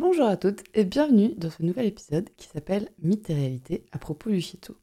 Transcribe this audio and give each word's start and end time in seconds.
Bonjour 0.00 0.24
à 0.24 0.38
toutes 0.38 0.64
et 0.72 0.84
bienvenue 0.86 1.34
dans 1.36 1.50
ce 1.50 1.62
nouvel 1.62 1.84
épisode 1.84 2.30
qui 2.38 2.46
s'appelle 2.46 2.88
Mythe 3.02 3.28
et 3.28 3.34
réalité 3.34 3.84
à 3.92 3.98
propos 3.98 4.30
du 4.30 4.40
Chito. 4.40 4.74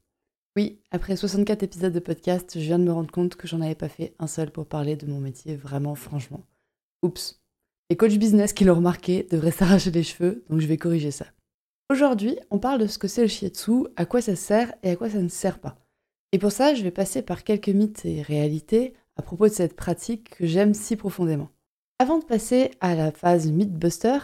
Oui, 0.56 0.80
après 0.92 1.16
64 1.16 1.64
épisodes 1.64 1.92
de 1.92 2.00
podcast, 2.00 2.52
je 2.54 2.60
viens 2.60 2.78
de 2.78 2.84
me 2.84 2.92
rendre 2.92 3.10
compte 3.10 3.36
que 3.36 3.48
j'en 3.48 3.62
avais 3.62 3.74
pas 3.74 3.90
fait 3.90 4.14
un 4.20 4.28
seul 4.28 4.52
pour 4.52 4.68
parler 4.68 4.96
de 4.96 5.08
mon 5.08 5.20
métier 5.20 5.56
vraiment 5.56 5.96
franchement. 5.96 6.44
Oups, 7.02 7.42
les 7.90 7.98
coachs 7.98 8.20
business 8.20 8.54
qui 8.54 8.64
l'ont 8.64 8.76
remarqué 8.76 9.24
devraient 9.32 9.50
s'arracher 9.58 9.90
les 9.90 10.04
cheveux, 10.04 10.46
donc 10.52 10.60
je 10.60 10.68
vais 10.68 10.78
corriger 10.78 11.10
ça. 11.10 11.26
Aujourd'hui, 11.90 12.38
on 12.52 12.60
parle 12.60 12.82
de 12.82 12.86
ce 12.86 13.00
que 13.00 13.08
c'est 13.08 13.24
le 13.24 13.28
shiatsu, 13.28 13.88
à 13.96 14.06
quoi 14.06 14.22
ça 14.22 14.36
sert 14.36 14.72
et 14.84 14.92
à 14.92 14.96
quoi 14.96 15.10
ça 15.10 15.20
ne 15.20 15.30
sert 15.30 15.58
pas. 15.58 15.80
Et 16.32 16.38
pour 16.38 16.52
ça, 16.52 16.76
je 16.76 16.84
vais 16.84 16.92
passer 16.92 17.24
par 17.24 17.44
quelques 17.44 17.70
mythes 17.70 18.06
et 18.06 18.22
réalités 18.22 18.94
à 19.16 19.24
propos 19.24 19.48
de 19.48 19.54
cette 19.54 19.76
pratique 19.76 20.36
que 20.38 20.46
j'aime 20.46 20.76
si 20.76 20.96
profondément. 20.96 21.50
Avant 21.98 22.20
de 22.20 22.24
passer 22.24 22.70
à 22.82 22.94
la 22.94 23.12
phase 23.12 23.52
mythbuster, 23.52 24.20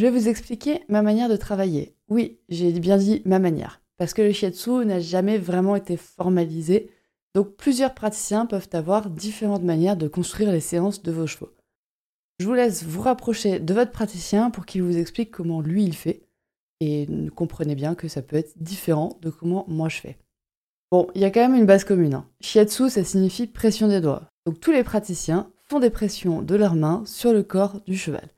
je 0.00 0.06
vais 0.06 0.18
vous 0.18 0.28
expliquer 0.28 0.80
ma 0.88 1.02
manière 1.02 1.28
de 1.28 1.36
travailler. 1.36 1.94
Oui, 2.08 2.38
j'ai 2.48 2.72
bien 2.72 2.96
dit 2.96 3.20
ma 3.26 3.38
manière, 3.38 3.82
parce 3.98 4.14
que 4.14 4.22
le 4.22 4.32
shiatsu 4.32 4.86
n'a 4.86 4.98
jamais 4.98 5.36
vraiment 5.36 5.76
été 5.76 5.98
formalisé, 5.98 6.90
donc 7.34 7.54
plusieurs 7.56 7.92
praticiens 7.92 8.46
peuvent 8.46 8.70
avoir 8.72 9.10
différentes 9.10 9.62
manières 9.62 9.98
de 9.98 10.08
construire 10.08 10.52
les 10.52 10.60
séances 10.60 11.02
de 11.02 11.12
vos 11.12 11.26
chevaux. 11.26 11.50
Je 12.38 12.46
vous 12.46 12.54
laisse 12.54 12.82
vous 12.82 13.02
rapprocher 13.02 13.60
de 13.60 13.74
votre 13.74 13.90
praticien 13.90 14.48
pour 14.48 14.64
qu'il 14.64 14.82
vous 14.82 14.96
explique 14.96 15.30
comment 15.32 15.60
lui 15.60 15.84
il 15.84 15.94
fait. 15.94 16.22
Et 16.80 17.06
comprenez 17.36 17.74
bien 17.74 17.94
que 17.94 18.08
ça 18.08 18.22
peut 18.22 18.36
être 18.36 18.54
différent 18.56 19.18
de 19.20 19.28
comment 19.28 19.66
moi 19.68 19.90
je 19.90 20.00
fais. 20.00 20.16
Bon, 20.90 21.08
il 21.14 21.20
y 21.20 21.26
a 21.26 21.30
quand 21.30 21.46
même 21.46 21.60
une 21.60 21.66
base 21.66 21.84
commune. 21.84 22.14
Hein. 22.14 22.26
Shiatsu, 22.40 22.88
ça 22.88 23.04
signifie 23.04 23.46
pression 23.46 23.86
des 23.86 24.00
doigts. 24.00 24.30
Donc 24.46 24.60
tous 24.60 24.72
les 24.72 24.82
praticiens 24.82 25.50
font 25.68 25.78
des 25.78 25.90
pressions 25.90 26.40
de 26.40 26.54
leurs 26.54 26.74
mains 26.74 27.02
sur 27.04 27.34
le 27.34 27.42
corps 27.42 27.82
du 27.82 27.98
cheval. 27.98 28.30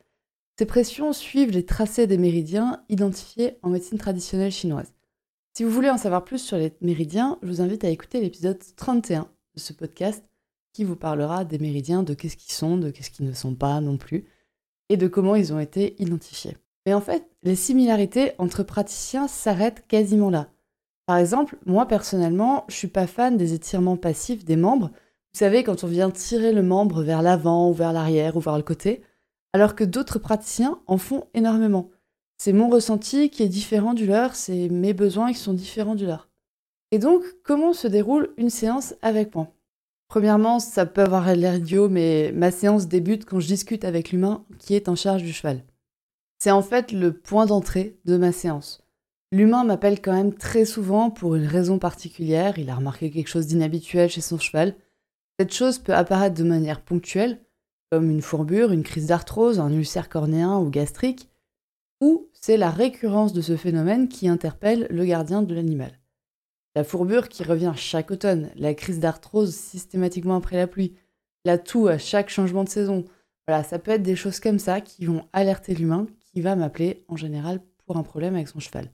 Ces 0.59 0.67
pressions 0.67 1.13
suivent 1.13 1.51
les 1.51 1.65
tracés 1.65 2.07
des 2.07 2.19
méridiens 2.19 2.83
identifiés 2.89 3.59
en 3.63 3.71
médecine 3.71 3.99
traditionnelle 3.99 4.53
chinoise. 4.53 4.93
Si 5.55 5.65
vous 5.65 5.71
voulez 5.71 5.91
en 5.91 5.99
savoir 5.99 6.25
plus 6.25 6.39
sur 6.39 6.57
les 6.57 6.73
méridiens, 6.81 7.39
je 7.43 7.49
vous 7.49 7.61
invite 7.61 7.85
à 7.85 7.91
écouter 7.91 8.21
l'épisode 8.21 8.59
31 8.77 9.29
de 9.55 9.61
ce 9.61 9.73
podcast 9.73 10.25
qui 10.73 10.85
vous 10.85 10.97
parlera 10.97 11.45
des 11.45 11.59
méridiens, 11.59 12.03
de 12.03 12.15
qu'est-ce 12.15 12.37
qu'ils 12.37 12.53
sont, 12.53 12.77
de 12.77 12.91
qu'est-ce 12.91 13.11
qu'ils 13.11 13.27
ne 13.27 13.33
sont 13.33 13.55
pas 13.55 13.81
non 13.81 13.99
plus, 13.99 14.27
et 14.89 14.97
de 14.97 15.09
comment 15.09 15.37
ils 15.37 15.53
ont 15.53 15.61
été 15.61 16.01
identifiés. 16.03 16.57
Mais 16.87 16.95
en 16.95 17.01
fait, 17.01 17.29
les 17.43 17.57
similarités 17.57 18.33
entre 18.39 18.63
praticiens 18.63 19.29
s'arrêtent 19.29 19.87
quasiment 19.87 20.31
là. 20.31 20.49
Par 21.07 21.19
exemple, 21.19 21.59
moi 21.67 21.87
personnellement, 21.87 22.65
je 22.69 22.77
suis 22.77 22.89
pas 22.89 23.07
fan 23.07 23.37
des 23.37 23.55
étirements 23.55 23.97
passifs 23.97 24.45
des 24.45 24.57
membres. 24.57 24.91
Vous 25.33 25.39
savez, 25.39 25.65
quand 25.65 25.85
on 25.85 25.89
vient 25.89 26.11
tirer 26.11 26.53
le 26.53 26.63
membre 26.63 27.03
vers 27.03 27.23
l'avant 27.23 27.71
ou 27.71 27.73
vers 27.73 27.93
l'arrière 27.93 28.37
ou 28.37 28.41
vers 28.41 28.57
le 28.57 28.63
côté, 28.63 29.03
alors 29.53 29.75
que 29.75 29.85
d'autres 29.85 30.19
praticiens 30.19 30.81
en 30.87 30.99
font 30.99 31.27
énormément. 31.35 31.91
C'est 32.39 32.53
mon 32.53 32.69
ressenti 32.69 33.31
qui 33.31 33.43
est 33.43 33.49
différent 33.49 33.95
du 33.95 34.07
leur, 34.07 34.35
c'est 34.35 34.69
mes 34.69 34.95
besoins 34.95 35.33
qui 35.33 35.39
sont 35.39 35.53
différents 35.53 35.95
du 35.95 36.07
leur. 36.07 36.29
Et 36.91 36.99
donc, 36.99 37.23
comment 37.45 37.73
se 37.73 37.87
déroule 37.87 38.35
une 38.37 38.51
séance 38.51 38.95
avec 39.01 39.35
moi? 39.35 39.49
Premièrement, 40.09 40.59
ça 40.59 40.85
peut 40.85 41.01
avoir 41.01 41.35
l'air 41.35 41.55
idiot, 41.55 41.89
mais 41.89 42.33
ma 42.33 42.51
séance 42.51 42.87
débute 42.87 43.25
quand 43.25 43.41
je 43.41 43.47
discute 43.47 43.85
avec 43.85 44.13
l'humain 44.13 44.45
qui 44.59 44.75
est 44.75 44.89
en 44.89 44.95
charge 44.95 45.23
du 45.23 45.33
cheval. 45.33 45.65
C'est 46.39 46.51
en 46.51 46.61
fait 46.61 46.93
le 46.93 47.13
point 47.13 47.47
d'entrée 47.47 47.99
de 48.05 48.17
ma 48.17 48.33
séance. 48.33 48.83
L'humain 49.31 49.65
m'appelle 49.65 50.03
quand 50.03 50.13
même 50.13 50.35
très 50.35 50.67
souvent 50.67 51.11
pour 51.11 51.37
une 51.37 51.47
raison 51.47 51.79
particulière, 51.79 52.59
il 52.59 52.69
a 52.69 52.75
remarqué 52.75 53.11
quelque 53.11 53.29
chose 53.29 53.47
d'inhabituel 53.47 54.11
chez 54.11 54.21
son 54.21 54.39
cheval. 54.39 54.75
Cette 55.41 55.55
chose 55.55 55.79
peut 55.79 55.95
apparaître 55.95 56.37
de 56.37 56.45
manière 56.45 56.83
ponctuelle, 56.83 57.41
comme 57.93 58.11
une 58.11 58.23
fourbure, 58.23 58.73
une 58.73 58.85
crise 58.85 59.09
d'arthrose, 59.09 59.61
un 59.61 59.71
ulcère 59.71 60.09
cornéen 60.09 60.59
ou 60.59 60.71
gastrique, 60.71 61.29
ou 62.01 62.31
c'est 62.33 62.57
la 62.57 62.71
récurrence 62.71 63.35
de 63.35 63.43
ce 63.43 63.55
phénomène 63.55 64.09
qui 64.09 64.29
interpelle 64.29 64.87
le 64.89 65.05
gardien 65.05 65.43
de 65.43 65.55
l'animal. 65.55 66.01
La 66.75 66.85
fourbure 66.85 67.29
qui 67.29 67.45
revient 67.45 67.75
chaque 67.77 68.11
automne, 68.11 68.49
la 68.57 68.73
crise 68.73 68.99
d'arthrose 68.99 69.55
systématiquement 69.55 70.37
après 70.37 70.57
la 70.57 70.67
pluie, 70.67 70.95
la 71.45 71.59
toux 71.59 71.87
à 71.87 71.99
chaque 71.99 72.31
changement 72.31 72.65
de 72.65 72.71
saison. 72.71 73.05
Voilà, 73.47 73.63
ça 73.63 73.79
peut 73.79 73.91
être 73.91 74.03
des 74.03 74.17
choses 74.17 74.41
comme 74.41 74.59
ça 74.59 74.81
qui 74.81 75.05
vont 75.05 75.27
alerter 75.35 75.75
l'humain 75.75 76.07
qui 76.19 76.41
va 76.41 76.57
m'appeler 76.57 77.05
en 77.09 77.17
général 77.17 77.61
pour 77.85 77.99
un 77.99 78.03
problème 78.03 78.37
avec 78.37 78.49
son 78.49 78.59
cheval. 78.59 78.91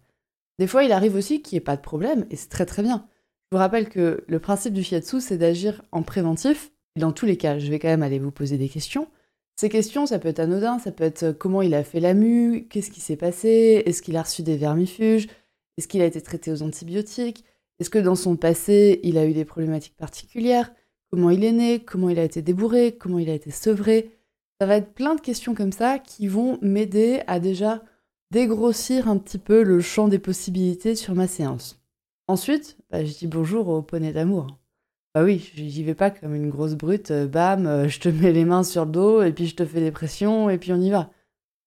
Des 0.59 0.67
fois, 0.67 0.83
il 0.83 0.91
arrive 0.91 1.15
aussi 1.15 1.41
qu'il 1.41 1.55
n'y 1.55 1.59
ait 1.59 1.65
pas 1.65 1.77
de 1.77 1.83
problème 1.83 2.27
et 2.31 2.37
c'est 2.37 2.49
très 2.49 2.67
très 2.67 2.83
bien. 2.83 3.07
Je 3.53 3.57
vous 3.57 3.61
rappelle 3.61 3.89
que 3.89 4.25
le 4.27 4.41
principe 4.41 4.75
du 4.75 4.83
shiatsu, 4.83 5.21
c'est 5.21 5.39
d'agir 5.39 5.83
en 5.93 6.03
préventif. 6.03 6.73
Dans 6.99 7.13
tous 7.13 7.27
les 7.27 7.37
cas, 7.37 7.59
je 7.59 7.71
vais 7.71 7.79
quand 7.79 7.89
même 7.89 8.03
aller 8.03 8.19
vous 8.19 8.31
poser 8.31 8.59
des 8.59 8.69
questions. 8.69 9.09
Ces 9.57 9.69
questions, 9.69 10.07
ça 10.07 10.19
peut 10.19 10.29
être 10.29 10.39
anodin, 10.39 10.79
ça 10.79 10.93
peut 10.93 11.05
être 11.05 11.33
comment 11.33 11.63
il 11.63 11.75
a 11.75 11.83
fait 11.83 12.01
la 12.01 12.15
mue, 12.15 12.69
qu'est-ce 12.71 12.91
qui 12.91 13.01
s'est 13.01 13.17
passé, 13.17 13.83
est-ce 13.87 14.03
qu'il 14.03 14.17
a 14.17 14.23
reçu 14.23 14.43
des 14.43 14.57
vermifuges, 14.57 15.27
est-ce 15.77 15.89
qu'il 15.89 16.01
a 16.01 16.07
été 16.07 16.21
traité 16.21 16.53
aux 16.53 16.63
antibiotiques, 16.63 17.45
est-ce 17.81 17.91
que 17.91 17.99
dans 17.99 18.15
son 18.15 18.37
passé, 18.37 19.01
il 19.03 19.19
a 19.19 19.27
eu 19.27 19.33
des 19.33 19.45
problématiques 19.45 19.97
particulières 19.97 20.73
Comment 21.11 21.31
il 21.31 21.43
est 21.45 21.53
né 21.53 21.81
Comment 21.81 22.11
il 22.11 22.19
a 22.19 22.25
été 22.25 22.43
débourré 22.43 22.93
Comment 22.93 23.19
il 23.19 23.31
a 23.31 23.35
été 23.35 23.51
sevré 23.51 24.11
Ça 24.61 24.67
va 24.67 24.77
être 24.77 24.93
plein 24.93 25.15
de 25.15 25.21
questions 25.21 25.55
comme 25.55 25.73
ça 25.73 25.99
qui 25.99 26.27
vont 26.27 26.59
m'aider 26.61 27.23
à 27.27 27.41
déjà 27.41 27.83
dégrossir 28.31 29.09
un 29.09 29.17
petit 29.17 29.39
peu 29.39 29.63
le 29.63 29.81
champ 29.81 30.09
des 30.09 30.19
possibilités 30.19 30.95
sur 30.95 31.15
ma 31.15 31.27
séance. 31.27 31.81
Ensuite, 32.27 32.77
bah, 32.91 33.05
je 33.05 33.17
dis 33.17 33.27
bonjour 33.27 33.69
au 33.69 33.81
poney 33.81 34.13
d'amour. 34.13 34.59
Bah 35.19 35.25
oui, 35.25 35.51
j'y 35.57 35.83
vais 35.83 35.97
pas 35.97 36.13
comme 36.13 36.37
une 36.37 36.49
grosse 36.49 36.77
brute, 36.77 37.11
euh, 37.11 37.27
bam, 37.27 37.67
euh, 37.67 37.89
je 37.89 37.99
te 37.99 38.09
mets 38.09 38.31
les 38.31 38.45
mains 38.45 38.63
sur 38.63 38.85
le 38.85 38.93
dos 38.93 39.21
et 39.21 39.33
puis 39.33 39.49
je 39.49 39.57
te 39.57 39.65
fais 39.65 39.81
des 39.81 39.91
pressions 39.91 40.49
et 40.49 40.59
puis 40.59 40.73
on 40.73 40.81
y 40.81 40.91
va. 40.91 41.11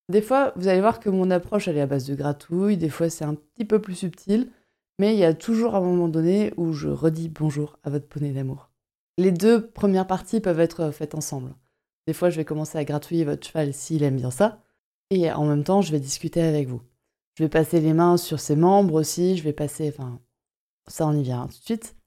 Des 0.07 0.21
fois, 0.21 0.53
vous 0.55 0.69
allez 0.69 0.79
voir 0.79 1.01
que 1.01 1.09
mon 1.09 1.29
approche 1.29 1.67
elle 1.67 1.75
est 1.75 1.81
à 1.81 1.85
base 1.85 2.05
de 2.05 2.15
gratouille, 2.15 2.77
des 2.77 2.87
fois 2.87 3.09
c'est 3.09 3.25
un 3.25 3.35
petit 3.35 3.65
peu 3.65 3.81
plus 3.81 3.95
subtil. 3.95 4.49
Mais 4.99 5.13
il 5.13 5.19
y 5.19 5.25
a 5.25 5.33
toujours 5.33 5.75
un 5.75 5.81
moment 5.81 6.07
donné 6.07 6.53
où 6.55 6.71
je 6.71 6.87
redis 6.87 7.27
bonjour 7.27 7.77
à 7.83 7.89
votre 7.89 8.07
poney 8.07 8.31
d'amour. 8.31 8.69
Les 9.17 9.33
deux 9.33 9.67
premières 9.67 10.07
parties 10.07 10.39
peuvent 10.39 10.61
être 10.61 10.91
faites 10.91 11.13
ensemble. 11.13 11.53
Des 12.07 12.13
fois, 12.13 12.29
je 12.29 12.37
vais 12.37 12.45
commencer 12.45 12.77
à 12.77 12.85
gratouiller 12.85 13.25
votre 13.25 13.45
cheval 13.45 13.73
s'il 13.73 14.03
aime 14.03 14.15
bien 14.15 14.31
ça, 14.31 14.63
et 15.09 15.29
en 15.29 15.43
même 15.43 15.65
temps, 15.65 15.81
je 15.81 15.91
vais 15.91 15.99
discuter 15.99 16.41
avec 16.41 16.69
vous. 16.69 16.81
Je 17.37 17.43
vais 17.43 17.49
passer 17.49 17.81
les 17.81 17.91
mains 17.91 18.15
sur 18.15 18.39
ses 18.39 18.55
membres 18.55 18.93
aussi, 18.93 19.35
je 19.35 19.43
vais 19.43 19.51
passer, 19.51 19.89
enfin, 19.93 20.21
ça 20.87 21.05
on 21.05 21.11
y 21.11 21.23
vient 21.23 21.47
tout 21.47 21.59
de 21.59 21.65
suite. 21.65 21.97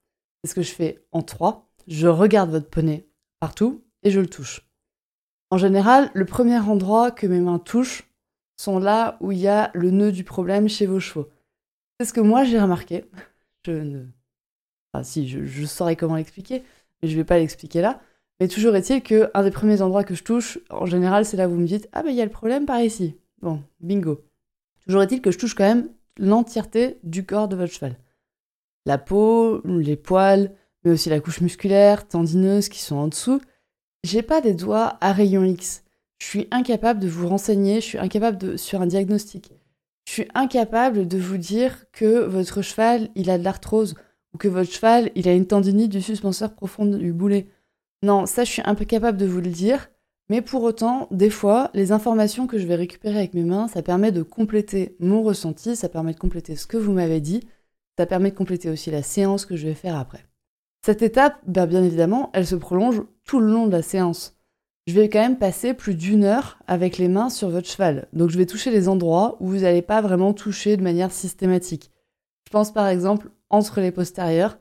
C'est 0.45 0.51
ce 0.51 0.55
que 0.55 0.63
je 0.63 0.75
fais 0.75 1.03
en 1.11 1.23
trois. 1.23 1.71
Je 1.89 2.07
regarde 2.07 2.51
votre 2.51 2.69
poney 2.69 3.09
partout 3.41 3.83
et 4.03 4.11
je 4.11 4.21
le 4.21 4.27
touche. 4.27 4.69
En 5.49 5.57
général, 5.57 6.11
le 6.13 6.27
premier 6.27 6.59
endroit 6.59 7.11
que 7.11 7.27
mes 7.27 7.41
mains 7.41 7.59
touchent 7.59 8.05
sont 8.59 8.79
là 8.79 9.17
où 9.23 9.33
il 9.33 9.39
y 9.39 9.49
a 9.49 9.71
le 9.73 9.91
nœud 9.91 10.13
du 10.13 10.23
problème 10.23 10.69
chez 10.69 10.85
vos 10.85 11.01
chevaux. 11.01 11.31
C'est 11.99 12.07
ce 12.07 12.13
que 12.13 12.21
moi 12.21 12.45
j'ai 12.45 12.61
remarqué. 12.61 13.07
Je 13.65 13.73
ne. 13.73 14.05
Enfin, 14.93 15.03
si, 15.03 15.27
je, 15.27 15.65
saurais 15.65 15.97
comment 15.97 16.17
l'expliquer, 16.17 16.63
mais 17.03 17.09
je 17.09 17.17
vais 17.17 17.25
pas 17.25 17.39
l'expliquer 17.39 17.81
là. 17.81 18.03
Mais 18.39 18.49
toujours 18.49 18.77
est-il 18.77 19.03
que 19.03 19.31
un 19.33 19.45
des 19.45 19.51
premiers 19.51 19.81
endroits 19.81 20.05
que 20.05 20.15
je 20.15 20.25
touche, 20.25 20.59
en 20.69 20.85
général, 20.85 21.25
c'est 21.25 21.39
là 21.39 21.49
où 21.49 21.53
vous 21.53 21.61
me 21.61 21.67
dites 21.67 21.89
Ah, 21.93 22.03
ben 22.03 22.11
il 22.11 22.17
y 22.17 22.21
a 22.21 22.27
le 22.27 22.31
problème 22.31 22.67
par 22.67 22.83
ici. 22.83 23.17
Bon, 23.41 23.63
bingo. 23.81 24.23
Toujours 24.85 25.03
est-il 25.03 25.23
que 25.23 25.31
je 25.31 25.39
touche 25.39 25.55
quand 25.55 25.65
même 25.65 25.89
l'entièreté 26.19 26.99
du 27.03 27.25
corps 27.25 27.49
de 27.49 27.57
votre 27.57 27.73
cheval. 27.73 27.97
La 28.87 28.99
peau, 28.99 29.61
les 29.65 29.97
poils, 29.97 30.53
mais 30.85 30.93
aussi 30.93 31.09
la 31.09 31.21
couche 31.21 31.41
musculaire, 31.41 32.07
tendineuse 32.07 32.69
qui 32.69 32.81
sont 32.81 32.97
en 32.97 33.09
dessous. 33.09 33.41
J'ai 34.03 34.23
pas 34.23 34.41
des 34.41 34.55
doigts 34.55 34.99
à 35.01 35.13
rayon 35.13 35.45
X. 35.45 35.85
Je 36.19 36.27
suis 36.27 36.49
incapable 36.51 37.01
de 37.01 37.09
vous 37.09 37.29
renseigner, 37.29 37.81
je 37.81 37.87
suis 37.87 37.99
incapable 37.99 38.39
de 38.39 38.57
sur 38.57 38.83
un 38.83 38.87
diagnostic. 38.87 39.53
Je 40.07 40.13
suis 40.13 40.29
incapable 40.35 41.09
de 41.09 41.19
vous 41.19 41.39
dire 41.39 41.87
que 41.93 42.25
votre 42.25 42.63
cheval, 42.63 43.09
il 43.15 43.31
a 43.31 43.39
de 43.39 43.45
l'arthrose 43.45 43.95
ou 44.35 44.39
que 44.39 44.49
votre 44.49 44.71
cheval, 44.71 45.11
il 45.15 45.29
a 45.29 45.33
une 45.33 45.47
tendinite 45.47 45.91
du 45.91 46.03
suspenseur 46.03 46.55
profond 46.55 46.85
du 46.85 47.13
boulet. 47.13 47.49
Non, 48.03 48.27
ça, 48.27 48.45
je 48.45 48.51
suis 48.51 48.63
incapable 48.65 49.17
de 49.17 49.27
vous 49.27 49.41
le 49.41 49.51
dire. 49.51 49.89
Mais 50.31 50.41
pour 50.41 50.63
autant, 50.63 51.09
des 51.11 51.31
fois, 51.31 51.71
les 51.75 51.93
informations 51.93 52.47
que 52.47 52.59
je 52.59 52.67
vais 52.67 52.75
récupérer 52.75 53.19
avec 53.19 53.35
mes 53.35 53.45
mains, 53.45 53.69
ça 53.69 53.83
permet 53.83 54.13
de 54.13 54.23
compléter 54.23 54.97
mon 54.99 55.23
ressenti, 55.23 55.77
ça 55.77 55.89
permet 55.89 56.15
de 56.15 56.19
compléter 56.19 56.57
ce 56.57 56.67
que 56.67 56.79
vous 56.79 56.93
m'avez 56.93 57.21
dit, 57.21 57.41
ça 57.99 58.07
permet 58.07 58.31
de 58.31 58.37
compléter 58.37 58.71
aussi 58.71 58.91
la 58.91 59.03
séance 59.03 59.47
que 59.47 59.57
je 59.57 59.67
vais 59.67 59.75
faire 59.75 59.97
après. 59.97 60.25
Cette 60.85 61.03
étape, 61.03 61.39
ben, 61.47 61.67
bien 61.67 61.83
évidemment, 61.83 62.31
elle 62.35 62.47
se 62.47 62.57
prolonge 62.57 63.03
tout 63.25 63.41
le 63.41 63.51
long 63.51 63.67
de 63.67 63.73
la 63.73 63.83
séance. 63.83 64.37
je 64.87 64.95
vais 64.95 65.09
quand 65.09 65.21
même 65.21 65.39
passer 65.39 65.73
plus 65.73 65.95
d'une 65.95 66.25
heure 66.25 66.59
avec 66.67 66.99
les 66.99 67.09
mains 67.09 67.31
sur 67.31 67.49
votre 67.49 67.69
cheval. 67.69 68.07
Donc 68.13 68.29
je 68.29 68.37
vais 68.37 68.45
toucher 68.45 68.71
les 68.71 68.87
endroits 68.89 69.39
où 69.41 69.49
vous 69.49 69.61
n'allez 69.61 69.81
pas 69.81 70.03
vraiment 70.03 70.35
toucher 70.35 70.77
de 70.77 70.83
manière 70.83 71.11
systématique. 71.11 71.91
Je 72.47 72.51
pense 72.51 72.71
par 72.71 72.87
exemple 72.89 73.31
entre 73.49 73.81
les 73.81 73.93
postérieurs. 73.93 74.59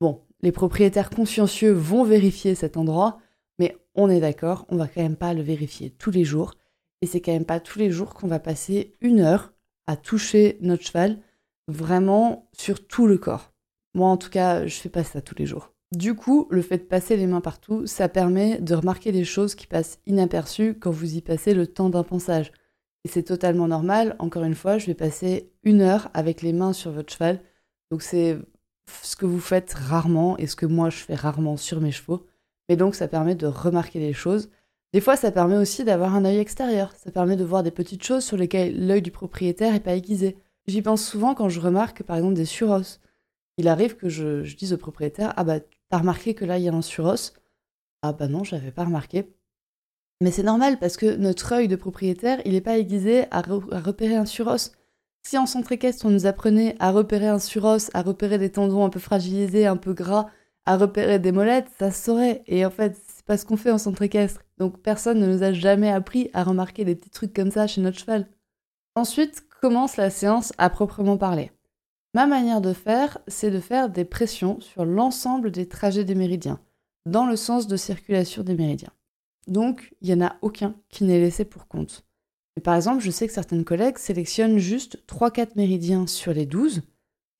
Bon, 0.00 0.22
les 0.40 0.52
propriétaires 0.52 1.10
consciencieux 1.10 1.72
vont 1.72 2.04
vérifier 2.04 2.54
cet 2.54 2.78
endroit, 2.78 3.18
mais 3.58 3.76
on 3.94 4.08
est 4.08 4.20
d'accord, 4.20 4.64
on 4.70 4.76
va 4.76 4.88
quand 4.88 5.02
même 5.02 5.16
pas 5.16 5.34
le 5.34 5.42
vérifier 5.42 5.90
tous 5.90 6.10
les 6.10 6.24
jours. 6.24 6.54
Et 7.02 7.06
c'est 7.06 7.20
quand 7.20 7.32
même 7.32 7.44
pas 7.44 7.60
tous 7.60 7.78
les 7.78 7.90
jours 7.90 8.14
qu'on 8.14 8.28
va 8.28 8.38
passer 8.38 8.94
une 9.02 9.20
heure 9.20 9.52
à 9.86 9.96
toucher 9.96 10.56
notre 10.62 10.84
cheval 10.84 11.18
vraiment 11.68 12.48
sur 12.52 12.86
tout 12.86 13.06
le 13.06 13.18
corps. 13.18 13.52
Moi 13.94 14.08
en 14.08 14.16
tout 14.16 14.30
cas, 14.30 14.66
je 14.66 14.74
fais 14.76 14.88
pas 14.88 15.04
ça 15.04 15.20
tous 15.20 15.34
les 15.38 15.46
jours. 15.46 15.72
Du 15.92 16.14
coup, 16.14 16.48
le 16.50 16.62
fait 16.62 16.78
de 16.78 16.82
passer 16.82 17.16
les 17.16 17.26
mains 17.26 17.40
partout, 17.40 17.86
ça 17.86 18.08
permet 18.08 18.58
de 18.60 18.74
remarquer 18.74 19.12
des 19.12 19.24
choses 19.24 19.54
qui 19.54 19.66
passent 19.66 20.00
inaperçues 20.06 20.74
quand 20.78 20.90
vous 20.90 21.14
y 21.14 21.20
passez 21.20 21.54
le 21.54 21.66
temps 21.66 21.90
d'un 21.90 22.02
pensage. 22.02 22.52
Et 23.04 23.08
c'est 23.08 23.22
totalement 23.22 23.68
normal, 23.68 24.16
encore 24.18 24.42
une 24.42 24.56
fois, 24.56 24.78
je 24.78 24.86
vais 24.86 24.94
passer 24.94 25.52
une 25.62 25.80
heure 25.80 26.10
avec 26.12 26.42
les 26.42 26.52
mains 26.52 26.72
sur 26.72 26.90
votre 26.90 27.12
cheval. 27.12 27.40
Donc 27.92 28.02
c'est 28.02 28.36
ce 29.02 29.14
que 29.14 29.26
vous 29.26 29.40
faites 29.40 29.72
rarement 29.74 30.36
et 30.38 30.46
ce 30.46 30.56
que 30.56 30.66
moi 30.66 30.90
je 30.90 30.98
fais 30.98 31.14
rarement 31.14 31.56
sur 31.56 31.80
mes 31.80 31.92
chevaux. 31.92 32.26
Mais 32.68 32.76
donc 32.76 32.96
ça 32.96 33.06
permet 33.06 33.36
de 33.36 33.46
remarquer 33.46 34.00
les 34.00 34.12
choses. 34.12 34.50
Des 34.92 35.00
fois, 35.00 35.16
ça 35.16 35.30
permet 35.30 35.56
aussi 35.56 35.84
d'avoir 35.84 36.14
un 36.14 36.24
œil 36.24 36.38
extérieur. 36.38 36.92
Ça 36.96 37.10
permet 37.10 37.36
de 37.36 37.44
voir 37.44 37.62
des 37.62 37.70
petites 37.70 38.02
choses 38.02 38.24
sur 38.24 38.36
lesquelles 38.36 38.86
l'œil 38.86 39.02
du 39.02 39.10
propriétaire 39.10 39.72
n'est 39.72 39.80
pas 39.80 39.94
aiguisé. 39.94 40.36
J'y 40.66 40.82
pense 40.82 41.04
souvent 41.04 41.34
quand 41.34 41.48
je 41.48 41.60
remarque 41.60 42.02
par 42.02 42.16
exemple 42.16 42.34
des 42.34 42.44
surosses. 42.44 43.00
Il 43.58 43.68
arrive 43.68 43.96
que 43.96 44.08
je, 44.08 44.42
dise 44.54 44.72
au 44.72 44.78
propriétaire 44.78 45.32
Ah 45.36 45.44
bah 45.44 45.60
T'as 45.88 45.98
remarqué 45.98 46.34
que 46.34 46.44
là, 46.44 46.58
il 46.58 46.64
y 46.64 46.68
a 46.68 46.74
un 46.74 46.82
suros 46.82 47.32
Ah 48.02 48.12
bah 48.12 48.26
non, 48.26 48.42
j'avais 48.42 48.72
pas 48.72 48.84
remarqué. 48.84 49.32
Mais 50.20 50.30
c'est 50.32 50.42
normal 50.42 50.78
parce 50.78 50.96
que 50.96 51.14
notre 51.16 51.52
œil 51.52 51.68
de 51.68 51.76
propriétaire, 51.76 52.40
il 52.44 52.52
n'est 52.52 52.60
pas 52.60 52.78
aiguisé 52.78 53.26
à, 53.30 53.42
repérer 53.42 54.16
un 54.16 54.26
suros. 54.26 54.72
Si 55.22 55.38
en 55.38 55.46
centre 55.46 55.72
équestre, 55.72 56.06
on 56.06 56.10
nous 56.10 56.26
apprenait 56.26 56.74
à 56.80 56.90
repérer 56.90 57.28
un 57.28 57.38
suros, 57.38 57.90
à 57.94 58.02
repérer 58.02 58.38
des 58.38 58.50
tendons 58.50 58.84
un 58.84 58.88
peu 58.90 59.00
fragilisés, 59.00 59.66
un 59.66 59.76
peu 59.76 59.92
gras, 59.92 60.28
à 60.64 60.76
repérer 60.76 61.18
des 61.18 61.32
molettes, 61.32 61.68
ça 61.78 61.90
se 61.90 62.04
saurait. 62.04 62.42
Et 62.46 62.64
en 62.66 62.70
fait, 62.70 62.96
c'est 63.14 63.24
pas 63.24 63.36
ce 63.36 63.44
qu'on 63.44 63.56
fait 63.56 63.70
en 63.70 63.78
centre 63.78 64.02
équestre. 64.02 64.40
Donc 64.58 64.80
personne 64.82 65.20
ne 65.20 65.26
nous 65.26 65.42
a 65.42 65.52
jamais 65.52 65.90
appris 65.90 66.30
à 66.32 66.42
remarquer 66.42 66.84
des 66.84 66.96
petits 66.96 67.10
trucs 67.10 67.34
comme 67.34 67.50
ça 67.50 67.66
chez 67.66 67.80
notre 67.80 67.98
cheval. 67.98 68.26
Ensuite 68.96 69.45
commence 69.60 69.96
la 69.96 70.10
séance 70.10 70.52
à 70.58 70.70
proprement 70.70 71.16
parler. 71.16 71.52
Ma 72.14 72.26
manière 72.26 72.60
de 72.60 72.72
faire, 72.72 73.18
c'est 73.28 73.50
de 73.50 73.60
faire 73.60 73.90
des 73.90 74.04
pressions 74.04 74.60
sur 74.60 74.84
l'ensemble 74.84 75.50
des 75.50 75.68
trajets 75.68 76.04
des 76.04 76.14
méridiens, 76.14 76.60
dans 77.04 77.26
le 77.26 77.36
sens 77.36 77.66
de 77.66 77.76
circulation 77.76 78.42
des 78.42 78.54
méridiens. 78.54 78.92
Donc, 79.46 79.94
il 80.00 80.08
n'y 80.08 80.22
en 80.22 80.26
a 80.26 80.36
aucun 80.42 80.74
qui 80.88 81.04
n'est 81.04 81.20
laissé 81.20 81.44
pour 81.44 81.68
compte. 81.68 82.04
Par 82.64 82.74
exemple, 82.74 83.02
je 83.02 83.10
sais 83.10 83.26
que 83.26 83.34
certaines 83.34 83.64
collègues 83.64 83.98
sélectionnent 83.98 84.58
juste 84.58 84.98
3-4 85.06 85.50
méridiens 85.56 86.06
sur 86.06 86.32
les 86.32 86.46
12. 86.46 86.82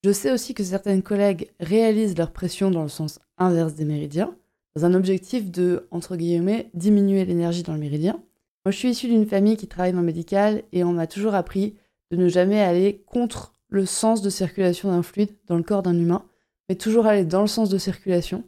Je 0.03 0.11
sais 0.11 0.31
aussi 0.31 0.53
que 0.53 0.63
certaines 0.63 1.01
collègues 1.01 1.49
réalisent 1.59 2.17
leur 2.17 2.31
pression 2.31 2.69
dans 2.69 2.83
le 2.83 2.89
sens 2.89 3.19
inverse 3.37 3.73
des 3.73 3.85
méridiens, 3.85 4.35
dans 4.75 4.85
un 4.85 4.93
objectif 4.93 5.49
de, 5.49 5.87
entre 5.89 6.15
guillemets, 6.15 6.69
diminuer 6.75 7.25
l'énergie 7.25 7.63
dans 7.63 7.73
le 7.73 7.79
méridien. 7.79 8.21
Moi, 8.63 8.71
je 8.71 8.77
suis 8.77 8.89
issue 8.89 9.07
d'une 9.07 9.25
famille 9.25 9.57
qui 9.57 9.67
travaille 9.67 9.93
dans 9.93 10.01
le 10.01 10.05
médical 10.05 10.63
et 10.71 10.83
on 10.83 10.93
m'a 10.93 11.07
toujours 11.07 11.33
appris 11.33 11.75
de 12.11 12.17
ne 12.17 12.27
jamais 12.27 12.61
aller 12.61 13.03
contre 13.05 13.53
le 13.69 13.85
sens 13.85 14.21
de 14.21 14.29
circulation 14.29 14.89
d'un 14.89 15.03
fluide 15.03 15.35
dans 15.47 15.57
le 15.57 15.63
corps 15.63 15.83
d'un 15.83 15.97
humain, 15.97 16.25
mais 16.69 16.75
toujours 16.75 17.05
aller 17.05 17.25
dans 17.25 17.41
le 17.41 17.47
sens 17.47 17.69
de 17.69 17.77
circulation. 17.77 18.43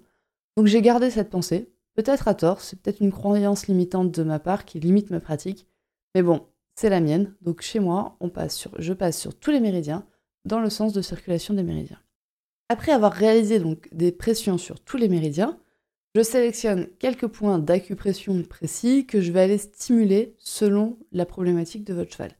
Donc 0.58 0.68
j'ai 0.68 0.82
gardé 0.82 1.10
cette 1.10 1.30
pensée, 1.30 1.70
peut-être 1.96 2.28
à 2.28 2.34
tort, 2.34 2.62
c'est 2.62 2.82
peut-être 2.82 3.02
une 3.02 3.12
croyance 3.12 3.68
limitante 3.68 4.12
de 4.12 4.24
ma 4.24 4.40
part 4.40 4.66
qui 4.66 4.80
limite 4.80 5.10
ma 5.10 5.20
pratique, 5.20 5.68
mais 6.16 6.22
bon, 6.22 6.46
c'est 6.76 6.90
la 6.90 7.02
mienne. 7.02 7.34
Donc 7.42 7.62
chez 7.62 7.80
moi, 7.80 8.18
je 8.78 8.94
passe 8.94 9.18
sur 9.18 9.36
tous 9.36 9.52
les 9.52 9.60
méridiens 9.60 10.06
dans 10.46 10.60
le 10.60 10.70
sens 10.70 10.94
de 10.94 11.02
circulation 11.02 11.54
des 11.54 11.64
méridiens. 11.64 12.00
Après 12.70 12.92
avoir 12.92 13.12
réalisé 13.12 13.60
donc 13.60 13.90
des 13.92 14.12
pressions 14.12 14.58
sur 14.58 14.80
tous 14.80 14.98
les 14.98 15.10
méridiens, 15.10 15.58
je 16.16 16.22
sélectionne 16.22 16.88
quelques 17.00 17.28
points 17.28 17.60
d'acupression 17.60 18.42
précis 18.44 19.06
que 19.06 19.22
je 19.22 19.32
vais 19.32 19.42
aller 19.42 19.58
stimuler 19.58 20.36
selon 20.40 20.98
la 21.12 21.26
problématique 21.26 21.84
de 21.84 21.94
votre 21.94 22.12
cheval 22.12 22.32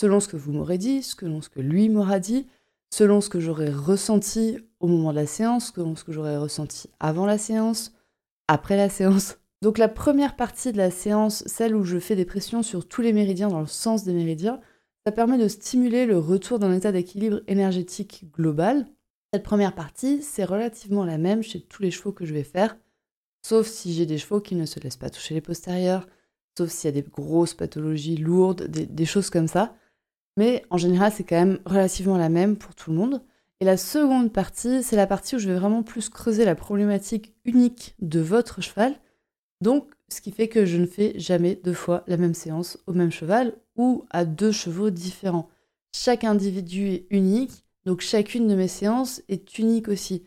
selon 0.00 0.20
ce 0.20 0.28
que 0.28 0.36
vous 0.36 0.52
m'aurez 0.52 0.78
dit, 0.78 1.02
selon 1.02 1.40
ce 1.42 1.48
que 1.48 1.60
lui 1.60 1.88
m'aura 1.88 2.18
dit, 2.20 2.46
selon 2.90 3.20
ce 3.20 3.28
que 3.28 3.40
j'aurais 3.40 3.70
ressenti 3.70 4.58
au 4.80 4.86
moment 4.86 5.10
de 5.10 5.16
la 5.16 5.26
séance, 5.26 5.72
selon 5.74 5.96
ce 5.96 6.04
que 6.04 6.12
j'aurais 6.12 6.36
ressenti 6.36 6.88
avant 7.00 7.26
la 7.26 7.38
séance, 7.38 7.94
après 8.48 8.76
la 8.76 8.88
séance. 8.88 9.38
Donc 9.62 9.78
la 9.78 9.88
première 9.88 10.36
partie 10.36 10.72
de 10.72 10.76
la 10.76 10.90
séance, 10.90 11.42
celle 11.46 11.74
où 11.74 11.84
je 11.84 11.98
fais 11.98 12.14
des 12.14 12.26
pressions 12.26 12.62
sur 12.62 12.86
tous 12.86 13.00
les 13.00 13.12
méridiens 13.12 13.48
dans 13.48 13.60
le 13.60 13.66
sens 13.66 14.04
des 14.04 14.12
méridiens, 14.12 14.60
ça 15.06 15.12
permet 15.12 15.38
de 15.38 15.48
stimuler 15.48 16.04
le 16.04 16.18
retour 16.18 16.58
d'un 16.58 16.74
état 16.74 16.92
d'équilibre 16.92 17.40
énergétique 17.46 18.24
global. 18.32 18.86
Cette 19.32 19.44
première 19.44 19.74
partie, 19.74 20.22
c'est 20.22 20.44
relativement 20.44 21.04
la 21.04 21.16
même 21.16 21.42
chez 21.42 21.60
tous 21.60 21.82
les 21.82 21.90
chevaux 21.90 22.12
que 22.12 22.26
je 22.26 22.34
vais 22.34 22.42
faire, 22.42 22.76
sauf 23.42 23.66
si 23.66 23.94
j'ai 23.94 24.06
des 24.06 24.18
chevaux 24.18 24.40
qui 24.40 24.56
ne 24.56 24.66
se 24.66 24.80
laissent 24.80 24.96
pas 24.96 25.10
toucher 25.10 25.34
les 25.34 25.40
postérieurs, 25.40 26.06
sauf 26.56 26.70
s'il 26.70 26.88
y 26.88 26.98
a 26.98 27.00
des 27.00 27.08
grosses 27.08 27.54
pathologies 27.54 28.16
lourdes, 28.16 28.66
des 28.66 29.04
choses 29.04 29.30
comme 29.30 29.48
ça. 29.48 29.74
Mais 30.36 30.64
en 30.70 30.76
général, 30.76 31.12
c'est 31.12 31.24
quand 31.24 31.36
même 31.36 31.58
relativement 31.64 32.18
la 32.18 32.28
même 32.28 32.56
pour 32.56 32.74
tout 32.74 32.90
le 32.90 32.96
monde. 32.96 33.22
Et 33.60 33.64
la 33.64 33.78
seconde 33.78 34.32
partie, 34.32 34.82
c'est 34.82 34.96
la 34.96 35.06
partie 35.06 35.36
où 35.36 35.38
je 35.38 35.48
vais 35.48 35.58
vraiment 35.58 35.82
plus 35.82 36.10
creuser 36.10 36.44
la 36.44 36.54
problématique 36.54 37.34
unique 37.46 37.94
de 38.00 38.20
votre 38.20 38.60
cheval. 38.60 38.94
Donc, 39.62 39.90
ce 40.08 40.20
qui 40.20 40.30
fait 40.30 40.48
que 40.48 40.66
je 40.66 40.76
ne 40.76 40.86
fais 40.86 41.18
jamais 41.18 41.54
deux 41.56 41.72
fois 41.72 42.04
la 42.06 42.18
même 42.18 42.34
séance 42.34 42.78
au 42.86 42.92
même 42.92 43.10
cheval 43.10 43.54
ou 43.76 44.04
à 44.10 44.24
deux 44.26 44.52
chevaux 44.52 44.90
différents. 44.90 45.48
Chaque 45.94 46.24
individu 46.24 46.88
est 46.88 47.06
unique, 47.08 47.64
donc 47.86 48.02
chacune 48.02 48.46
de 48.46 48.54
mes 48.54 48.68
séances 48.68 49.22
est 49.28 49.58
unique 49.58 49.88
aussi. 49.88 50.24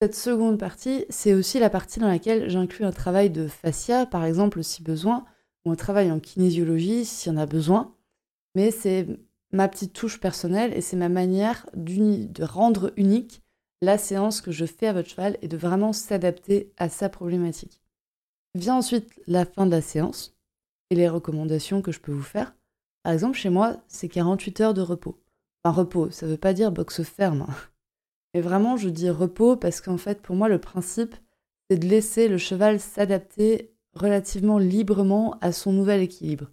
Cette 0.00 0.14
seconde 0.14 0.58
partie, 0.58 1.04
c'est 1.10 1.34
aussi 1.34 1.58
la 1.58 1.70
partie 1.70 2.00
dans 2.00 2.08
laquelle 2.08 2.48
j'inclus 2.48 2.86
un 2.86 2.92
travail 2.92 3.28
de 3.28 3.46
fascia, 3.46 4.06
par 4.06 4.24
exemple, 4.24 4.64
si 4.64 4.82
besoin, 4.82 5.24
ou 5.64 5.70
un 5.70 5.76
travail 5.76 6.10
en 6.10 6.20
kinésiologie, 6.20 7.04
s'il 7.04 7.32
y 7.32 7.34
en 7.34 7.38
a 7.38 7.46
besoin 7.46 7.94
mais 8.54 8.70
c'est 8.70 9.06
ma 9.52 9.68
petite 9.68 9.92
touche 9.92 10.20
personnelle 10.20 10.72
et 10.74 10.80
c'est 10.80 10.96
ma 10.96 11.08
manière 11.08 11.66
de 11.74 12.44
rendre 12.44 12.92
unique 12.96 13.42
la 13.80 13.98
séance 13.98 14.40
que 14.40 14.50
je 14.50 14.64
fais 14.64 14.88
à 14.88 14.92
votre 14.92 15.08
cheval 15.08 15.38
et 15.42 15.48
de 15.48 15.56
vraiment 15.56 15.92
s'adapter 15.92 16.72
à 16.76 16.88
sa 16.88 17.08
problématique. 17.08 17.80
Vient 18.54 18.76
ensuite 18.76 19.08
la 19.26 19.44
fin 19.44 19.66
de 19.66 19.70
la 19.70 19.80
séance 19.80 20.36
et 20.90 20.94
les 20.94 21.08
recommandations 21.08 21.82
que 21.82 21.92
je 21.92 22.00
peux 22.00 22.12
vous 22.12 22.22
faire. 22.22 22.54
Par 23.02 23.12
exemple, 23.12 23.38
chez 23.38 23.50
moi, 23.50 23.76
c'est 23.86 24.08
48 24.08 24.60
heures 24.60 24.74
de 24.74 24.80
repos. 24.80 25.20
Enfin, 25.62 25.76
repos, 25.76 26.10
ça 26.10 26.26
ne 26.26 26.32
veut 26.32 26.38
pas 26.38 26.54
dire 26.54 26.72
boxe 26.72 27.02
ferme. 27.02 27.42
Hein. 27.42 27.54
Mais 28.34 28.40
vraiment, 28.40 28.76
je 28.76 28.88
dis 28.88 29.10
repos 29.10 29.56
parce 29.56 29.80
qu'en 29.80 29.98
fait, 29.98 30.20
pour 30.20 30.36
moi, 30.36 30.48
le 30.48 30.60
principe, 30.60 31.14
c'est 31.70 31.78
de 31.78 31.86
laisser 31.86 32.28
le 32.28 32.38
cheval 32.38 32.80
s'adapter 32.80 33.72
relativement 33.94 34.58
librement 34.58 35.38
à 35.40 35.52
son 35.52 35.72
nouvel 35.72 36.00
équilibre. 36.00 36.50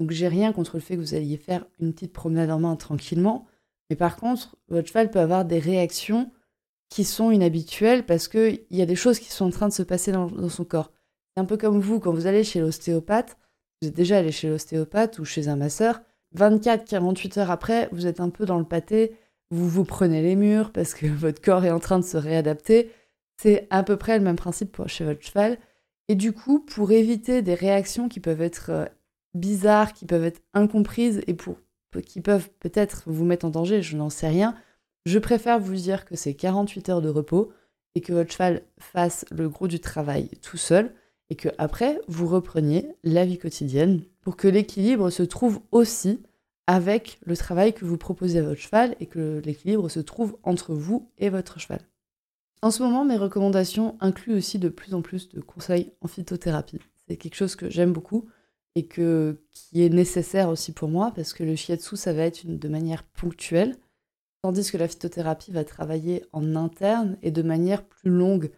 Donc 0.00 0.10
j'ai 0.10 0.28
rien 0.28 0.52
contre 0.52 0.76
le 0.76 0.80
fait 0.80 0.96
que 0.96 1.00
vous 1.00 1.14
alliez 1.14 1.36
faire 1.36 1.64
une 1.80 1.92
petite 1.92 2.12
promenade 2.12 2.50
en 2.50 2.58
main 2.58 2.76
tranquillement. 2.76 3.46
Mais 3.88 3.96
par 3.96 4.16
contre, 4.16 4.56
votre 4.68 4.88
cheval 4.88 5.10
peut 5.10 5.20
avoir 5.20 5.44
des 5.44 5.58
réactions 5.58 6.30
qui 6.88 7.04
sont 7.04 7.30
inhabituelles 7.30 8.04
parce 8.04 8.28
qu'il 8.28 8.60
y 8.70 8.82
a 8.82 8.86
des 8.86 8.96
choses 8.96 9.18
qui 9.18 9.30
sont 9.32 9.46
en 9.46 9.50
train 9.50 9.68
de 9.68 9.72
se 9.72 9.82
passer 9.82 10.12
dans, 10.12 10.48
son 10.48 10.64
corps. 10.64 10.92
C'est 11.34 11.42
un 11.42 11.46
peu 11.46 11.56
comme 11.56 11.80
vous, 11.80 12.00
quand 12.00 12.12
vous 12.12 12.26
allez 12.26 12.44
chez 12.44 12.60
l'ostéopathe, 12.60 13.36
vous 13.80 13.88
êtes 13.88 13.94
déjà 13.94 14.18
allé 14.18 14.32
chez 14.32 14.48
l'ostéopathe 14.48 15.18
ou 15.18 15.24
chez 15.24 15.48
un 15.48 15.56
masseur, 15.56 16.00
24-48 16.36 17.40
heures 17.40 17.50
après, 17.50 17.88
vous 17.92 18.06
êtes 18.06 18.20
un 18.20 18.30
peu 18.30 18.46
dans 18.46 18.58
le 18.58 18.64
pâté, 18.64 19.16
vous 19.50 19.68
vous 19.68 19.84
prenez 19.84 20.22
les 20.22 20.36
murs 20.36 20.72
parce 20.72 20.94
que 20.94 21.06
votre 21.14 21.40
corps 21.40 21.64
est 21.64 21.70
en 21.70 21.80
train 21.80 21.98
de 21.98 22.04
se 22.04 22.16
réadapter. 22.16 22.90
C'est 23.40 23.66
à 23.70 23.82
peu 23.82 23.96
près 23.96 24.18
le 24.18 24.24
même 24.24 24.36
principe 24.36 24.72
pour 24.72 24.88
chez 24.88 25.04
votre 25.04 25.22
cheval. 25.22 25.58
Et 26.08 26.14
du 26.14 26.32
coup, 26.32 26.60
pour 26.60 26.92
éviter 26.92 27.42
des 27.42 27.54
réactions 27.54 28.08
qui 28.08 28.20
peuvent 28.20 28.40
être 28.40 28.70
euh, 28.70 28.86
bizarres, 29.36 29.92
qui 29.92 30.06
peuvent 30.06 30.24
être 30.24 30.42
incomprises 30.54 31.22
et 31.26 31.36
qui 32.02 32.20
peuvent 32.20 32.50
peut-être 32.60 33.04
vous 33.06 33.24
mettre 33.24 33.46
en 33.46 33.50
danger, 33.50 33.82
je 33.82 33.96
n'en 33.96 34.10
sais 34.10 34.28
rien, 34.28 34.54
je 35.06 35.18
préfère 35.18 35.60
vous 35.60 35.74
dire 35.74 36.04
que 36.04 36.16
c'est 36.16 36.34
48 36.34 36.88
heures 36.88 37.02
de 37.02 37.08
repos 37.08 37.52
et 37.94 38.00
que 38.00 38.12
votre 38.12 38.32
cheval 38.32 38.62
fasse 38.78 39.24
le 39.30 39.48
gros 39.48 39.68
du 39.68 39.80
travail 39.80 40.28
tout 40.42 40.56
seul 40.56 40.92
et 41.30 41.36
que 41.36 41.48
après 41.58 42.00
vous 42.08 42.26
repreniez 42.26 42.88
la 43.04 43.24
vie 43.24 43.38
quotidienne 43.38 44.02
pour 44.20 44.36
que 44.36 44.48
l'équilibre 44.48 45.10
se 45.10 45.22
trouve 45.22 45.60
aussi 45.70 46.22
avec 46.66 47.20
le 47.24 47.36
travail 47.36 47.72
que 47.72 47.84
vous 47.84 47.96
proposez 47.96 48.40
à 48.40 48.42
votre 48.42 48.60
cheval 48.60 48.96
et 48.98 49.06
que 49.06 49.40
l'équilibre 49.44 49.88
se 49.88 50.00
trouve 50.00 50.36
entre 50.42 50.74
vous 50.74 51.08
et 51.18 51.30
votre 51.30 51.60
cheval. 51.60 51.80
En 52.62 52.70
ce 52.70 52.82
moment, 52.82 53.04
mes 53.04 53.16
recommandations 53.16 53.96
incluent 54.00 54.36
aussi 54.36 54.58
de 54.58 54.68
plus 54.68 54.94
en 54.94 55.02
plus 55.02 55.28
de 55.28 55.40
conseils 55.40 55.92
en 56.00 56.08
phytothérapie. 56.08 56.80
C'est 57.06 57.16
quelque 57.16 57.36
chose 57.36 57.54
que 57.54 57.70
j'aime 57.70 57.92
beaucoup 57.92 58.28
et 58.76 58.86
que, 58.86 59.40
qui 59.50 59.82
est 59.82 59.88
nécessaire 59.88 60.48
aussi 60.48 60.70
pour 60.70 60.88
moi 60.88 61.10
parce 61.16 61.32
que 61.32 61.42
le 61.42 61.56
shiatsu, 61.56 61.96
ça 61.96 62.12
va 62.12 62.22
être 62.22 62.46
de 62.46 62.68
manière 62.68 63.02
ponctuelle, 63.02 63.74
tandis 64.42 64.70
que 64.70 64.76
la 64.76 64.86
phytothérapie 64.86 65.50
va 65.50 65.64
travailler 65.64 66.24
en 66.32 66.54
interne 66.54 67.16
et 67.22 67.30
de 67.32 67.42
manière 67.42 67.82
plus 67.82 68.10
longue, 68.10 68.52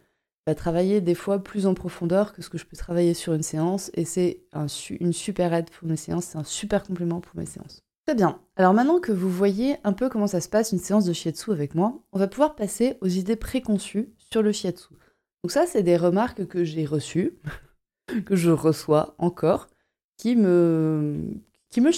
va 0.45 0.55
travailler 0.55 0.99
des 0.99 1.15
fois 1.15 1.41
plus 1.41 1.65
en 1.65 1.73
profondeur 1.73 2.33
que 2.33 2.41
ce 2.41 2.49
que 2.49 2.57
je 2.57 2.65
peux 2.65 2.77
travailler 2.77 3.13
sur 3.13 3.33
une 3.33 3.43
séance 3.43 3.89
et 3.93 4.03
c'est 4.03 4.43
une 4.89 5.13
super 5.13 5.53
aide 5.53 5.69
pour 5.69 5.87
mes 5.87 5.95
séances, 5.95 6.25
c'est 6.25 6.37
un 6.37 6.43
super 6.43 6.83
complément 6.83 7.21
pour 7.21 7.37
mes 7.37 7.45
séances. 7.45 7.81
Très 8.05 8.15
bien. 8.15 8.41
Alors 8.57 8.73
maintenant 8.73 8.99
que 8.99 9.13
vous 9.13 9.29
voyez 9.29 9.77
un 9.85 9.93
peu 9.93 10.09
comment 10.09 10.27
ça 10.27 10.41
se 10.41 10.49
passe 10.49 10.73
une 10.73 10.79
séance 10.79 11.05
de 11.05 11.13
shiatsu 11.13 11.51
avec 11.51 11.75
moi, 11.75 12.01
on 12.11 12.19
va 12.19 12.27
pouvoir 12.27 12.55
passer 12.55 12.97
aux 12.99 13.07
idées 13.07 13.37
préconçues 13.37 14.09
sur 14.17 14.41
le 14.41 14.51
shiatsu. 14.51 14.89
Donc 15.43 15.51
ça, 15.51 15.65
c'est 15.65 15.83
des 15.83 15.95
remarques 15.95 16.45
que 16.47 16.65
j'ai 16.65 16.85
reçues, 16.85 17.39
que 18.25 18.35
je 18.35 18.51
reçois 18.51 19.15
encore, 19.17 19.69
qui 20.19 20.35
me, 20.35 21.17
qui 21.69 21.81
me. 21.81 21.89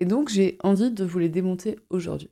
Et 0.00 0.06
donc 0.06 0.28
j'ai 0.30 0.58
envie 0.64 0.90
de 0.90 1.04
vous 1.04 1.18
les 1.20 1.28
démonter 1.28 1.78
aujourd'hui. 1.90 2.30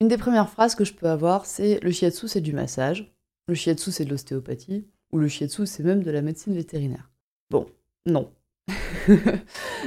Une 0.00 0.08
des 0.08 0.18
premières 0.18 0.50
phrases 0.50 0.74
que 0.74 0.84
je 0.84 0.92
peux 0.92 1.08
avoir, 1.08 1.46
c'est 1.46 1.78
le 1.80 1.92
shiatsu, 1.92 2.26
c'est 2.26 2.40
du 2.40 2.52
massage. 2.52 3.14
Le 3.46 3.54
shiatsu, 3.54 3.92
c'est 3.92 4.04
de 4.04 4.10
l'ostéopathie. 4.10 4.84
Ou 5.12 5.18
le 5.18 5.28
shiatsu, 5.28 5.64
c'est 5.64 5.84
même 5.84 6.02
de 6.02 6.10
la 6.10 6.22
médecine 6.22 6.54
vétérinaire. 6.54 7.10
Bon, 7.50 7.66
non. 8.04 8.32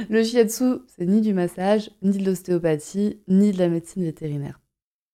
le 0.08 0.24
shiatsu, 0.24 0.78
c'est 0.86 1.04
ni 1.04 1.20
du 1.20 1.34
massage, 1.34 1.90
ni 2.02 2.16
de 2.16 2.24
l'ostéopathie, 2.24 3.20
ni 3.28 3.52
de 3.52 3.58
la 3.58 3.68
médecine 3.68 4.04
vétérinaire. 4.04 4.60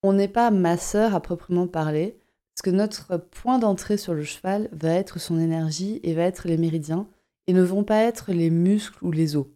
On 0.05 0.13
n'est 0.13 0.29
pas 0.29 0.53
masseur 0.53 1.17
à 1.17 1.21
proprement 1.21 1.67
parler, 1.67 2.17
parce 2.55 2.63
que 2.63 2.71
notre 2.71 3.17
point 3.17 3.59
d'entrée 3.59 3.97
sur 3.97 4.15
le 4.15 4.23
cheval 4.23 4.69
va 4.73 4.93
être 4.93 5.19
son 5.19 5.41
énergie 5.41 5.99
et 6.05 6.15
va 6.15 6.23
être 6.23 6.47
les 6.47 6.59
méridiens, 6.59 7.09
et 7.47 7.53
ne 7.53 7.63
vont 7.63 7.85
pas 7.85 8.03
être 8.03 8.33
les 8.33 8.51
muscles 8.51 9.05
ou 9.05 9.13
les 9.13 9.37
os. 9.37 9.47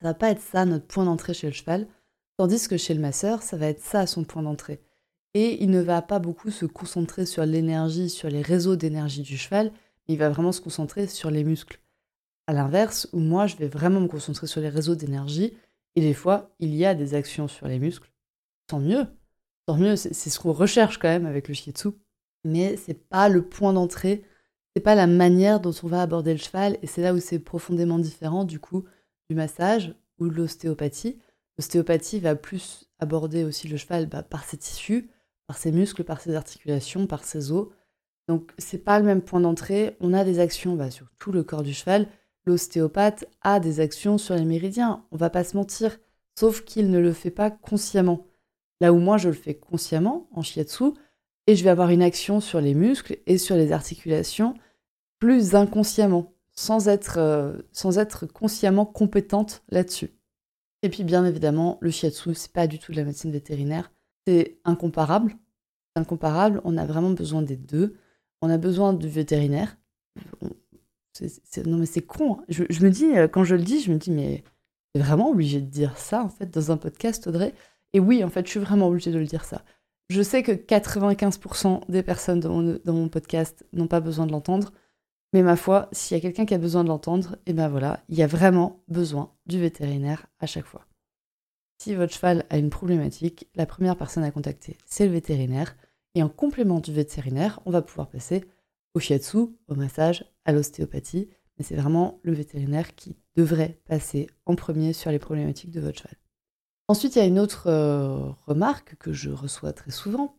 Ça 0.00 0.08
va 0.08 0.14
pas 0.14 0.30
être 0.30 0.42
ça 0.42 0.64
notre 0.64 0.86
point 0.86 1.04
d'entrée 1.04 1.34
chez 1.34 1.48
le 1.48 1.52
cheval, 1.52 1.88
tandis 2.36 2.68
que 2.68 2.76
chez 2.76 2.94
le 2.94 3.00
masseur, 3.00 3.42
ça 3.42 3.56
va 3.56 3.66
être 3.66 3.82
ça 3.82 4.06
son 4.06 4.24
point 4.24 4.42
d'entrée. 4.42 4.80
Et 5.34 5.62
il 5.62 5.70
ne 5.70 5.80
va 5.80 6.02
pas 6.02 6.18
beaucoup 6.18 6.50
se 6.50 6.66
concentrer 6.66 7.26
sur 7.26 7.44
l'énergie, 7.44 8.08
sur 8.08 8.28
les 8.28 8.42
réseaux 8.42 8.76
d'énergie 8.76 9.22
du 9.22 9.36
cheval, 9.36 9.72
mais 10.06 10.14
il 10.14 10.18
va 10.18 10.30
vraiment 10.30 10.52
se 10.52 10.60
concentrer 10.60 11.06
sur 11.06 11.30
les 11.30 11.44
muscles. 11.44 11.80
À 12.46 12.52
l'inverse, 12.52 13.08
où 13.12 13.18
moi, 13.18 13.46
je 13.46 13.56
vais 13.56 13.68
vraiment 13.68 14.00
me 14.00 14.08
concentrer 14.08 14.46
sur 14.46 14.60
les 14.60 14.68
réseaux 14.70 14.94
d'énergie, 14.94 15.54
et 15.96 16.00
des 16.00 16.14
fois, 16.14 16.54
il 16.60 16.74
y 16.74 16.84
a 16.84 16.94
des 16.94 17.14
actions 17.14 17.48
sur 17.48 17.68
les 17.68 17.78
muscles. 17.78 18.10
Tant 18.68 18.78
mieux. 18.78 19.06
Tant 19.66 19.76
mieux, 19.76 19.96
c'est 19.96 20.30
ce 20.30 20.38
qu'on 20.38 20.52
recherche 20.52 20.98
quand 20.98 21.08
même 21.08 21.26
avec 21.26 21.48
le 21.48 21.54
shiatsu. 21.54 21.88
Mais 22.44 22.76
c'est 22.76 22.94
pas 22.94 23.28
le 23.28 23.42
point 23.42 23.72
d'entrée, 23.72 24.24
c'est 24.78 24.84
pas 24.84 24.94
la 24.94 25.08
manière 25.08 25.58
dont 25.58 25.74
on 25.82 25.88
va 25.88 26.02
aborder 26.02 26.30
le 26.30 26.38
cheval, 26.38 26.78
et 26.82 26.86
c'est 26.86 27.02
là 27.02 27.12
où 27.12 27.18
c'est 27.18 27.40
profondément 27.40 27.98
différent 27.98 28.44
du 28.44 28.60
coup 28.60 28.84
du 29.28 29.34
massage 29.34 29.92
ou 30.20 30.28
de 30.28 30.34
l'ostéopathie. 30.34 31.18
L'ostéopathie 31.58 32.20
va 32.20 32.36
plus 32.36 32.88
aborder 33.00 33.42
aussi 33.42 33.66
le 33.66 33.76
cheval 33.76 34.06
bah, 34.06 34.22
par 34.22 34.44
ses 34.44 34.56
tissus, 34.56 35.10
par 35.48 35.58
ses 35.58 35.72
muscles, 35.72 36.04
par 36.04 36.20
ses 36.20 36.36
articulations, 36.36 37.08
par 37.08 37.24
ses 37.24 37.50
os. 37.50 37.66
Donc 38.28 38.52
c'est 38.56 38.84
pas 38.84 39.00
le 39.00 39.04
même 39.04 39.20
point 39.20 39.40
d'entrée. 39.40 39.96
On 39.98 40.14
a 40.14 40.22
des 40.22 40.38
actions 40.38 40.76
bah, 40.76 40.92
sur 40.92 41.10
tout 41.18 41.32
le 41.32 41.42
corps 41.42 41.64
du 41.64 41.74
cheval. 41.74 42.06
L'ostéopathe 42.46 43.24
a 43.42 43.58
des 43.58 43.80
actions 43.80 44.16
sur 44.16 44.36
les 44.36 44.44
méridiens. 44.44 45.04
On 45.10 45.16
va 45.16 45.28
pas 45.28 45.42
se 45.42 45.56
mentir, 45.56 45.98
sauf 46.38 46.64
qu'il 46.64 46.92
ne 46.92 47.00
le 47.00 47.12
fait 47.12 47.32
pas 47.32 47.50
consciemment. 47.50 48.28
Là 48.80 48.92
où 48.92 48.98
moi 48.98 49.16
je 49.16 49.28
le 49.28 49.34
fais 49.34 49.54
consciemment 49.54 50.28
en 50.32 50.42
shiatsu, 50.42 50.92
et 51.48 51.56
je 51.56 51.64
vais 51.64 51.70
avoir 51.70 51.90
une 51.90 52.02
action 52.02 52.38
sur 52.38 52.60
les 52.60 52.74
muscles 52.74 53.18
et 53.26 53.38
sur 53.38 53.56
les 53.56 53.72
articulations 53.72 54.54
plus 55.18 55.54
inconsciemment, 55.54 56.32
sans 56.52 56.88
être, 56.88 57.18
euh, 57.18 57.62
sans 57.72 57.98
être 57.98 58.26
consciemment 58.26 58.86
compétente 58.86 59.62
là-dessus. 59.70 60.10
Et 60.82 60.88
puis 60.88 61.04
bien 61.04 61.24
évidemment, 61.24 61.78
le 61.80 61.90
shiatsu, 61.90 62.34
c'est 62.34 62.52
pas 62.52 62.66
du 62.66 62.78
tout 62.78 62.92
de 62.92 62.96
la 62.96 63.04
médecine 63.04 63.32
vétérinaire 63.32 63.90
c'est 64.28 64.58
incomparable. 64.66 65.34
Incomparable, 65.96 66.60
on 66.64 66.76
a 66.76 66.84
vraiment 66.84 67.10
besoin 67.10 67.40
des 67.40 67.56
deux. 67.56 67.96
On 68.42 68.50
a 68.50 68.58
besoin 68.58 68.92
du 68.92 69.08
vétérinaire. 69.08 69.78
non 70.42 71.78
mais 71.78 71.86
c'est 71.86 72.02
con. 72.02 72.34
Hein. 72.34 72.44
Je, 72.50 72.62
me 72.84 72.90
dis, 72.90 73.06
euh, 73.16 73.26
quand 73.26 73.44
je 73.44 73.54
le 73.54 73.62
dis, 73.62 73.80
je 73.80 73.90
me 73.90 73.96
dis, 73.96 74.10
mais 74.10 74.44
c'est 74.94 75.00
vraiment 75.00 75.30
obligé 75.30 75.62
de 75.62 75.66
dire 75.66 75.96
ça 75.96 76.22
en 76.22 76.28
fait 76.28 76.50
dans 76.50 76.70
un 76.70 76.76
podcast, 76.76 77.26
Audrey? 77.26 77.54
Et 77.94 78.00
oui, 78.00 78.22
en 78.22 78.28
fait, 78.28 78.44
je 78.44 78.50
suis 78.50 78.60
vraiment 78.60 78.88
obligée 78.88 79.12
de 79.12 79.18
le 79.18 79.24
dire 79.24 79.46
ça. 79.46 79.64
Je 80.10 80.20
sais 80.20 80.42
que 80.42 80.52
95% 80.52 81.90
des 81.90 82.02
personnes 82.02 82.40
dans 82.40 82.92
mon 82.92 83.08
podcast 83.08 83.64
n'ont 83.72 83.88
pas 83.88 84.00
besoin 84.00 84.26
de 84.26 84.32
l'entendre. 84.32 84.72
Mais 85.32 85.42
ma 85.42 85.56
foi, 85.56 85.88
s'il 85.92 86.16
y 86.16 86.18
a 86.18 86.22
quelqu'un 86.22 86.46
qui 86.46 86.54
a 86.54 86.58
besoin 86.58 86.84
de 86.84 86.88
l'entendre, 86.88 87.34
et 87.46 87.50
eh 87.50 87.52
ben 87.52 87.68
voilà, 87.68 88.02
il 88.08 88.16
y 88.16 88.22
a 88.22 88.26
vraiment 88.26 88.82
besoin 88.88 89.34
du 89.46 89.60
vétérinaire 89.60 90.26
à 90.40 90.46
chaque 90.46 90.64
fois. 90.64 90.86
Si 91.78 91.94
votre 91.94 92.12
cheval 92.12 92.44
a 92.50 92.58
une 92.58 92.70
problématique, 92.70 93.48
la 93.54 93.66
première 93.66 93.96
personne 93.96 94.24
à 94.24 94.30
contacter, 94.30 94.76
c'est 94.84 95.06
le 95.06 95.12
vétérinaire. 95.12 95.76
Et 96.14 96.22
en 96.22 96.28
complément 96.28 96.80
du 96.80 96.92
vétérinaire, 96.92 97.60
on 97.66 97.70
va 97.70 97.82
pouvoir 97.82 98.08
passer 98.08 98.44
au 98.94 99.00
shiatsu, 99.00 99.38
au 99.68 99.74
massage, 99.74 100.24
à 100.44 100.52
l'ostéopathie. 100.52 101.28
Mais 101.56 101.64
c'est 101.64 101.76
vraiment 101.76 102.20
le 102.22 102.32
vétérinaire 102.32 102.94
qui 102.94 103.16
devrait 103.36 103.80
passer 103.86 104.28
en 104.46 104.56
premier 104.56 104.92
sur 104.92 105.10
les 105.10 105.18
problématiques 105.18 105.70
de 105.70 105.80
votre 105.80 105.98
cheval. 105.98 106.16
Ensuite, 106.88 107.16
il 107.16 107.18
y 107.18 107.22
a 107.22 107.26
une 107.26 107.38
autre 107.38 107.66
euh, 107.66 108.30
remarque 108.46 108.96
que 108.96 109.12
je 109.12 109.30
reçois 109.30 109.72
très 109.72 109.90
souvent. 109.90 110.36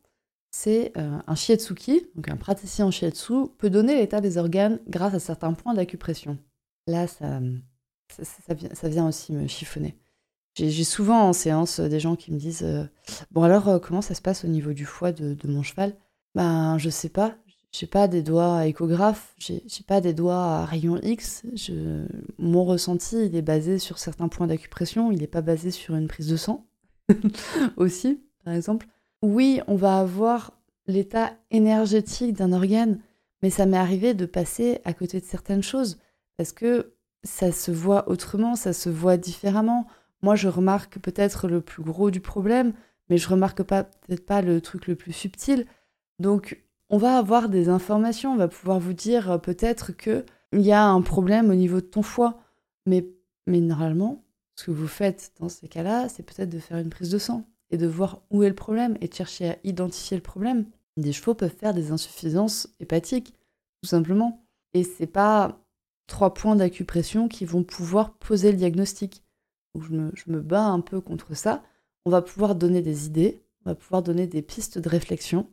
C'est 0.52 0.92
euh, 0.98 1.20
un 1.28 1.36
shiatsuki, 1.36 2.08
donc 2.16 2.28
un 2.30 2.36
praticien 2.36 2.88
en 2.88 2.92
shiatsu, 2.92 3.48
peut 3.58 3.70
donner 3.70 3.96
l'état 3.96 4.20
des 4.20 4.38
organes 4.38 4.80
grâce 4.88 5.14
à 5.14 5.20
certains 5.20 5.54
points 5.54 5.74
d'acupression. 5.74 6.38
Là, 6.88 7.06
ça, 7.08 7.40
ça 8.18 8.90
vient 8.90 9.08
aussi 9.08 9.32
me 9.34 9.48
chiffonner. 9.48 9.96
J'ai 10.56 10.84
souvent 10.84 11.22
en 11.22 11.34
séance 11.34 11.80
euh, 11.80 11.88
des 11.88 12.00
gens 12.00 12.16
qui 12.16 12.34
me 12.34 12.40
disent 12.40 12.64
euh, 12.64 12.84
Bon, 13.32 13.44
alors, 13.44 13.80
comment 13.80 14.02
ça 14.02 14.16
se 14.16 14.22
passe 14.22 14.44
au 14.44 14.48
niveau 14.48 14.74
du 14.74 14.86
foie 14.86 15.12
de, 15.12 15.38
mon 15.46 15.62
cheval? 15.62 15.96
Ben, 16.36 16.78
je 16.80 16.90
sais 16.90 17.10
pas. 17.10 17.36
J'ai 17.72 17.86
pas 17.86 18.08
des 18.08 18.24
doigts 18.24 18.58
à 18.58 18.66
échographe, 18.66 19.36
j'ai 19.38 19.62
pas 19.86 20.02
des 20.02 20.12
doigts 20.12 20.44
à 20.44 20.66
rayon 20.66 21.00
X. 21.04 21.44
Mon 22.40 22.66
ressenti, 22.66 23.28
il 23.28 23.36
est 23.36 23.44
basé 23.44 23.78
sur 23.78 24.00
certains 24.00 24.28
points 24.28 24.48
d'acupression, 24.48 25.12
il 25.12 25.20
n'est 25.20 25.28
pas 25.28 25.44
basé 25.44 25.70
sur 25.70 25.94
une 25.94 26.08
prise 26.08 26.28
de 26.28 26.36
sang. 26.36 26.66
Aussi, 27.78 28.24
par 28.44 28.56
exemple. 28.56 28.88
Oui, 29.22 29.60
on 29.68 29.76
va 29.76 30.00
avoir 30.00 30.54
l'état 30.88 31.34
énergétique 31.52 32.34
d'un 32.34 32.54
organe, 32.54 33.00
mais 33.42 33.50
ça 33.50 33.66
m'est 33.66 33.78
arrivé 33.78 34.14
de 34.14 34.26
passer 34.26 34.80
à 34.86 34.94
côté 34.94 35.20
de 35.20 35.26
certaines 35.26 35.64
choses 35.64 36.00
parce 36.38 36.54
que 36.54 36.94
ça 37.24 37.52
se 37.52 37.72
voit 37.72 38.10
autrement, 38.10 38.56
ça 38.56 38.74
se 38.74 38.90
voit 38.90 39.18
différemment. 39.18 39.88
Moi 40.22 40.36
je 40.36 40.48
remarque 40.48 41.00
peut-être 41.00 41.48
le 41.48 41.62
plus 41.62 41.84
gros 41.84 42.12
du 42.12 42.22
problème, 42.22 42.74
mais 43.10 43.18
je 43.18 43.28
remarque 43.30 43.62
pas 43.64 43.84
peut-être 43.84 44.26
pas 44.26 44.42
le 44.42 44.62
truc 44.62 44.88
le 44.88 44.96
plus 44.96 45.14
subtil. 45.14 45.66
Donc 46.20 46.64
on 46.90 46.98
va 46.98 47.18
avoir 47.18 47.50
des 47.50 47.70
informations, 47.70 48.34
on 48.34 48.38
va 48.38 48.48
pouvoir 48.48 48.80
vous 48.80 48.94
dire 48.94 49.32
euh, 49.32 49.38
peut-être 49.38 49.92
que 49.92 50.26
il 50.54 50.62
y 50.62 50.72
a 50.72 50.86
un 50.86 51.02
problème 51.02 51.50
au 51.50 51.56
niveau 51.56 51.82
de 51.82 51.86
ton 51.86 52.02
foie, 52.02 52.40
mais 52.86 53.06
mais 53.48 53.60
normalement 53.60 54.24
ce 54.56 54.66
que 54.66 54.72
vous 54.72 54.88
faites 54.88 55.34
dans 55.40 55.50
ces 55.50 55.68
cas-là, 55.68 56.10
c'est 56.10 56.24
peut-être 56.24 56.50
de 56.50 56.60
faire 56.60 56.78
une 56.78 56.90
prise 56.90 57.10
de 57.10 57.18
sang 57.18 57.46
et 57.72 57.78
de 57.78 57.88
voir 57.88 58.22
où 58.30 58.44
est 58.44 58.50
le 58.50 58.56
problème 58.56 58.98
et 59.02 59.08
de 59.08 59.14
chercher 59.14 59.52
à 59.52 59.58
identifier 59.64 60.18
le 60.18 60.24
problème. 60.24 60.66
Des 60.98 61.14
chevaux 61.14 61.36
peuvent 61.36 61.56
faire 61.56 61.74
des 61.74 61.92
insuffisances 61.92 62.68
hépatiques, 62.80 63.34
tout 63.82 63.90
simplement. 63.90 64.44
Et 64.74 64.84
c'est 64.84 65.08
pas 65.08 65.60
trois 66.08 66.34
points 66.34 66.56
d'acupression 66.56 67.28
qui 67.28 67.46
vont 67.46 67.64
pouvoir 67.64 68.14
poser 68.14 68.52
le 68.52 68.58
diagnostic 68.58 69.24
je 69.82 70.32
me, 70.32 70.42
bats 70.42 70.66
un 70.66 70.82
peu 70.82 71.02
contre 71.02 71.36
ça, 71.36 71.64
on 72.06 72.10
va 72.10 72.22
pouvoir 72.22 72.56
donner 72.56 72.82
des 72.82 73.06
idées, 73.06 73.42
on 73.66 73.70
va 73.70 73.76
pouvoir 73.76 74.02
donner 74.02 74.28
des 74.28 74.42
pistes 74.42 74.78
de 74.78 74.90
réflexion. 74.90 75.48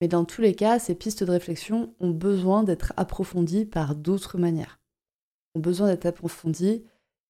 Mais 0.00 0.08
dans 0.08 0.24
tous 0.24 0.42
les 0.42 0.54
cas, 0.54 0.78
ces 0.78 0.94
pistes 0.94 1.24
de 1.24 1.30
réflexion 1.30 1.94
ont 2.00 2.10
besoin 2.10 2.64
d'être 2.64 2.92
approfondies 2.96 3.64
par 3.64 3.94
d'autres 3.94 4.38
manières. 4.38 4.78
Ont 5.54 5.60
besoin 5.60 5.88
d'être 5.88 6.06
approfondies. 6.06 6.84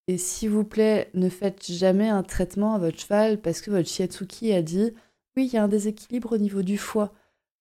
Et 0.08 0.18
s'il 0.18 0.50
vous 0.50 0.64
plaît, 0.64 1.10
ne 1.14 1.28
faites 1.28 1.70
jamais 1.70 2.08
un 2.08 2.22
traitement 2.22 2.74
à 2.74 2.78
votre 2.78 2.98
cheval 2.98 3.40
parce 3.40 3.60
que 3.60 3.70
votre 3.70 3.88
shiatsuki 3.88 4.52
a 4.52 4.62
dit 4.62 4.92
oui, 5.36 5.46
il 5.46 5.52
y 5.52 5.56
a 5.58 5.64
un 5.64 5.68
déséquilibre 5.68 6.32
au 6.32 6.38
niveau 6.38 6.62
du 6.62 6.78
foie. 6.78 7.12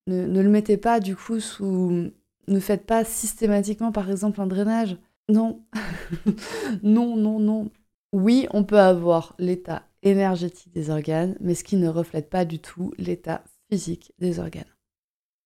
Ne, 0.08 0.28
ne 0.28 0.42
le 0.42 0.50
mettez 0.50 0.78
pas 0.78 1.00
du 1.00 1.16
coup 1.16 1.40
sous. 1.40 2.12
Ne 2.48 2.60
faites 2.60 2.86
pas 2.86 3.04
systématiquement 3.04 3.92
par 3.92 4.10
exemple 4.10 4.40
un 4.40 4.48
drainage. 4.48 4.98
Non. 5.30 5.66
non, 6.84 7.16
non, 7.18 7.40
non. 7.40 7.72
Oui, 8.14 8.48
on 8.52 8.64
peut 8.64 8.80
avoir 8.80 9.36
l'état 9.40 9.84
énergétique 10.04 10.72
des 10.72 10.90
organes, 10.90 11.36
mais 11.42 11.56
ce 11.56 11.64
qui 11.64 11.76
ne 11.76 11.90
reflète 11.90 12.30
pas 12.30 12.46
du 12.46 12.60
tout 12.60 12.94
l'état 12.98 13.44
physique 13.70 14.14
des 14.20 14.40
organes. 14.40 14.64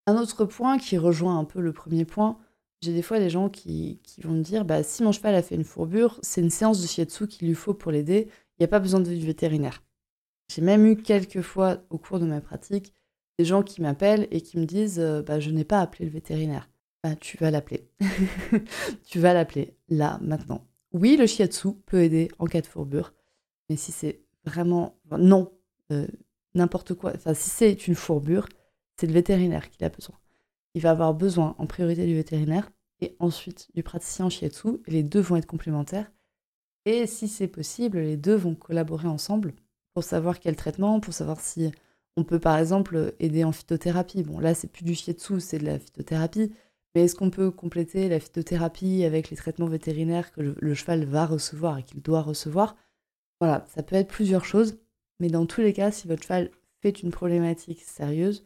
Un 0.06 0.18
autre 0.18 0.46
point 0.46 0.78
qui 0.78 0.98
rejoint 0.98 1.40
un 1.40 1.46
peu 1.46 1.62
le 1.62 1.72
premier 1.72 2.04
point, 2.04 2.38
j'ai 2.82 2.94
des 2.94 3.02
fois 3.02 3.20
des 3.20 3.30
gens 3.30 3.50
qui, 3.50 4.00
vont 4.24 4.34
me 4.34 4.44
dire 4.44 4.66
bah, 4.66 4.84
si 4.84 5.04
mon 5.04 5.12
cheval 5.12 5.36
a 5.36 5.42
fait 5.42 5.56
une 5.56 5.64
fourbure, 5.64 6.20
c'est 6.22 6.42
une 6.42 6.50
séance 6.50 6.82
de 6.82 6.88
shiatsu 6.88 7.28
qu'il 7.28 7.48
lui 7.48 7.56
faut 7.56 7.74
pour 7.74 7.92
l'aider, 7.92 8.28
il 8.30 8.62
n'y 8.62 8.66
a 8.66 8.68
pas 8.68 8.80
besoin 8.80 9.00
de 9.00 9.10
vétérinaire. 9.10 9.84
J'ai 10.50 10.62
même 10.62 10.86
eu 10.86 10.96
quelques 10.96 11.42
fois 11.42 11.84
au 11.90 11.98
cours 11.98 12.20
de 12.20 12.26
ma 12.26 12.42
pratique 12.42 12.94
des 13.38 13.46
gens 13.46 13.64
qui 13.64 13.82
m'appellent 13.82 14.28
et 14.32 14.42
qui 14.42 14.58
me 14.58 14.66
disent 14.66 15.00
euh, 15.00 15.22
bah, 15.22 15.40
je 15.40 15.50
n'ai 15.50 15.64
pas 15.64 15.82
appelé 15.82 16.06
le 16.06 16.12
vétérinaire. 16.12 16.70
Bah, 17.04 17.16
tu 17.16 17.38
vas 17.38 17.52
l'appeler. 17.52 17.90
tu 19.06 19.20
vas 19.20 19.34
l'appeler 19.34 19.78
là, 19.88 20.20
maintenant. 20.22 20.66
Oui, 20.92 21.16
le 21.18 21.28
shiatsu 21.28 21.70
peut 21.86 22.02
aider 22.04 22.30
en 22.40 22.46
cas 22.46 22.62
de 22.62 22.66
fourbure, 22.66 23.14
mais 23.70 23.78
si 23.78 23.92
c'est 23.92 24.22
vraiment 24.44 25.00
non, 25.18 25.52
euh, 25.92 26.08
n'importe 26.56 26.96
quoi, 26.96 27.14
si 27.34 27.50
c'est 27.50 27.88
une 27.88 27.96
fourbure, 27.96 28.50
c'est 28.98 29.08
le 29.08 29.14
vétérinaire 29.14 29.70
qui 29.70 29.84
a 29.84 29.90
besoin. 29.90 30.16
Il 30.74 30.82
va 30.82 30.92
avoir 30.92 31.14
besoin 31.14 31.56
en 31.58 31.66
priorité 31.66 32.06
du 32.06 32.16
vétérinaire 32.16 32.72
et 33.02 33.16
ensuite 33.20 33.70
du 33.76 33.84
praticien 33.84 34.26
en 34.26 34.30
shiatsu. 34.30 34.80
Les 34.88 35.04
deux 35.04 35.20
vont 35.20 35.36
être 35.36 35.46
complémentaires. 35.46 36.12
Et 36.86 37.08
si 37.08 37.28
c'est 37.28 37.48
possible, 37.48 38.00
les 38.00 38.18
deux 38.18 38.36
vont 38.36 38.56
collaborer 38.56 39.08
ensemble 39.08 39.54
pour 39.94 40.04
savoir 40.04 40.40
quel 40.40 40.56
traitement, 40.56 41.00
pour 41.00 41.14
savoir 41.14 41.40
si 41.40 41.72
on 42.18 42.24
peut 42.24 42.40
par 42.40 42.58
exemple 42.58 43.14
aider 43.20 43.44
en 43.44 43.52
phytothérapie. 43.52 44.24
Bon, 44.24 44.40
là, 44.40 44.54
c'est 44.54 44.68
plus 44.68 44.84
du 44.84 44.96
shiatsu, 44.96 45.40
c'est 45.40 45.60
de 45.60 45.66
la 45.66 45.80
phytothérapie. 45.80 46.52
Mais 46.96 47.04
est-ce 47.04 47.16
qu'on 47.16 47.30
peut 47.30 47.52
compléter 47.52 48.10
la 48.10 48.20
phytothérapie 48.20 49.04
avec 49.04 49.30
les 49.30 49.38
traitements 49.38 49.68
vétérinaires 49.68 50.32
que 50.32 50.42
le, 50.42 50.74
cheval 50.74 51.06
va 51.06 51.26
recevoir 51.26 51.78
et 51.78 51.84
qu'il 51.84 52.02
doit 52.02 52.22
recevoir? 52.22 52.76
Voilà, 53.40 53.66
ça 53.70 53.84
peut 53.84 53.96
être 53.96 54.08
plusieurs 54.08 54.46
choses. 54.46 54.80
Mais 55.20 55.30
dans 55.30 55.46
tous 55.46 55.62
les 55.62 55.74
cas, 55.74 55.92
si 55.92 56.08
votre 56.08 56.24
cheval 56.24 56.50
fait 56.82 57.04
une 57.04 57.12
problématique 57.12 57.82
sérieuse, 57.82 58.46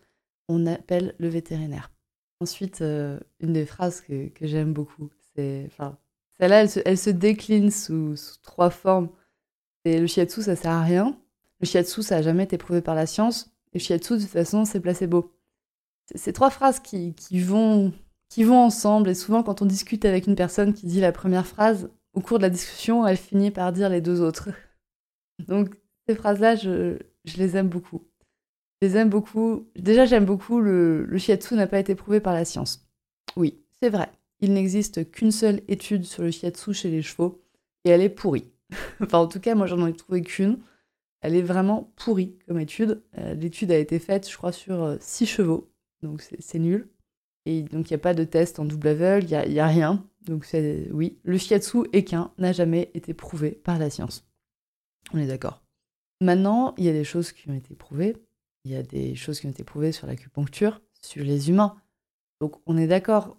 on 0.49 0.65
appelle 0.65 1.15
le 1.19 1.29
vétérinaire. 1.29 1.92
Ensuite, 2.39 2.81
euh, 2.81 3.19
une 3.39 3.53
des 3.53 3.65
phrases 3.65 4.01
que, 4.01 4.29
j'aime 4.41 4.73
beaucoup, 4.73 5.09
c'est. 5.35 5.69
Celle-là, 6.39 6.65
elle 6.85 6.97
se, 6.97 7.09
décline 7.09 7.71
sous, 7.71 8.15
trois 8.41 8.69
formes. 8.69 9.09
C'est 9.85 9.99
le 9.99 10.07
shiatsu, 10.07 10.41
ça 10.41 10.55
sert 10.55 10.71
à 10.71 10.81
rien. 10.81 11.17
Le 11.59 11.65
shiatsu, 11.65 12.01
ça 12.01 12.15
n'a 12.15 12.21
jamais 12.21 12.43
été 12.43 12.57
prouvé 12.57 12.81
par 12.81 12.95
la 12.95 13.05
science. 13.05 13.53
Et 13.71 13.77
le 13.77 13.83
shiatsu, 13.83 14.15
de 14.15 14.21
toute 14.21 14.29
façon, 14.29 14.65
c'est 14.65 14.79
placebo. 14.79 15.31
C'est 16.15 16.33
trois 16.33 16.49
phrases 16.49 16.79
qui, 16.79 17.13
qui, 17.13 17.39
vont, 17.39 17.93
qui 18.29 18.43
vont 18.43 18.59
ensemble. 18.59 19.09
Et 19.09 19.15
souvent, 19.15 19.43
quand 19.43 19.61
on 19.61 19.65
discute 19.65 20.05
avec 20.05 20.27
une 20.27 20.35
personne 20.35 20.73
qui 20.73 20.85
dit 20.85 20.99
la 20.99 21.11
première 21.11 21.47
phrase, 21.47 21.89
au 22.13 22.19
cours 22.19 22.39
de 22.39 22.43
la 22.43 22.49
discussion, 22.49 23.07
elle 23.07 23.17
finit 23.17 23.51
par 23.51 23.71
dire 23.71 23.89
les 23.89 24.01
deux 24.01 24.21
autres. 24.21 24.49
Donc, 25.47 25.75
ces 26.07 26.15
phrases-là, 26.15 26.55
je 26.55 26.97
les 27.37 27.55
aime 27.55 27.69
beaucoup. 27.69 28.01
Les 28.83 28.97
aime 28.97 29.09
beaucoup. 29.09 29.69
Déjà, 29.77 30.03
j'aime 30.03 30.25
beaucoup 30.25 30.59
le, 30.59 31.05
le 31.05 31.55
n'a 31.55 31.67
pas 31.67 31.79
été 31.79 31.95
prouvé 31.95 32.19
par 32.19 32.33
la 32.33 32.43
science. 32.43 32.85
Oui, 33.37 33.63
c'est 33.79 33.87
vrai. 33.87 34.11
Il 34.41 34.51
n'existe 34.51 35.09
qu'une 35.09 35.31
seule 35.31 35.61
étude 35.69 36.03
sur 36.03 36.21
le 36.21 36.31
shiatsu 36.31 36.73
chez 36.73 36.91
les 36.91 37.01
chevaux 37.01 37.41
et 37.85 37.91
elle 37.91 38.01
est 38.01 38.09
pourrie. 38.09 38.51
enfin, 39.01 39.19
en 39.19 39.27
tout 39.27 39.39
cas, 39.39 39.55
moi, 39.55 39.67
j'en 39.67 39.87
ai 39.87 39.93
trouvé 39.93 40.21
qu'une. 40.21 40.59
Elle 41.21 41.37
est 41.37 41.41
vraiment 41.41 41.93
pourrie 41.95 42.35
comme 42.45 42.59
étude. 42.59 43.01
Euh, 43.19 43.35
l'étude 43.35 43.71
a 43.71 43.77
été 43.77 43.99
faite, 43.99 44.29
je 44.29 44.35
crois, 44.35 44.51
sur 44.51 44.97
6 44.99 45.23
euh, 45.23 45.27
chevaux. 45.27 45.71
Donc, 46.01 46.21
c'est 46.39 46.59
nul. 46.59 46.89
Et 47.45 47.61
donc, 47.61 47.89
il 47.89 47.93
n'y 47.93 47.95
a 47.95 47.99
pas 47.99 48.13
de 48.13 48.25
test 48.25 48.59
en 48.59 48.65
double 48.65 48.89
aveugle, 48.89 49.27
il 49.31 49.53
n'y 49.53 49.59
a, 49.61 49.67
rien. 49.67 50.05
Donc, 50.25 50.45
oui, 50.91 51.19
le 51.23 51.37
shiatsu 51.37 51.87
équin 51.93 52.33
n'a 52.37 52.51
jamais 52.51 52.91
été 52.95 53.13
prouvé 53.13 53.51
par 53.51 53.79
la 53.79 53.89
science. 53.89 54.27
On 55.13 55.19
est 55.19 55.27
d'accord. 55.27 55.63
Maintenant, 56.19 56.75
il 56.77 56.83
y 56.83 56.89
a 56.89 56.93
des 56.93 57.05
choses 57.05 57.31
qui 57.31 57.49
ont 57.49 57.53
été 57.53 57.75
prouvées 57.75 58.17
il 58.65 58.71
y 58.71 58.75
a 58.75 58.83
des 58.83 59.15
choses 59.15 59.39
qui 59.39 59.47
ont 59.47 59.51
été 59.51 59.63
prouvées 59.63 59.91
sur 59.91 60.07
l'acupuncture, 60.07 60.81
sur 61.01 61.23
les 61.23 61.49
humains. 61.49 61.75
Donc 62.39 62.55
on 62.65 62.77
est 62.77 62.87
d'accord, 62.87 63.37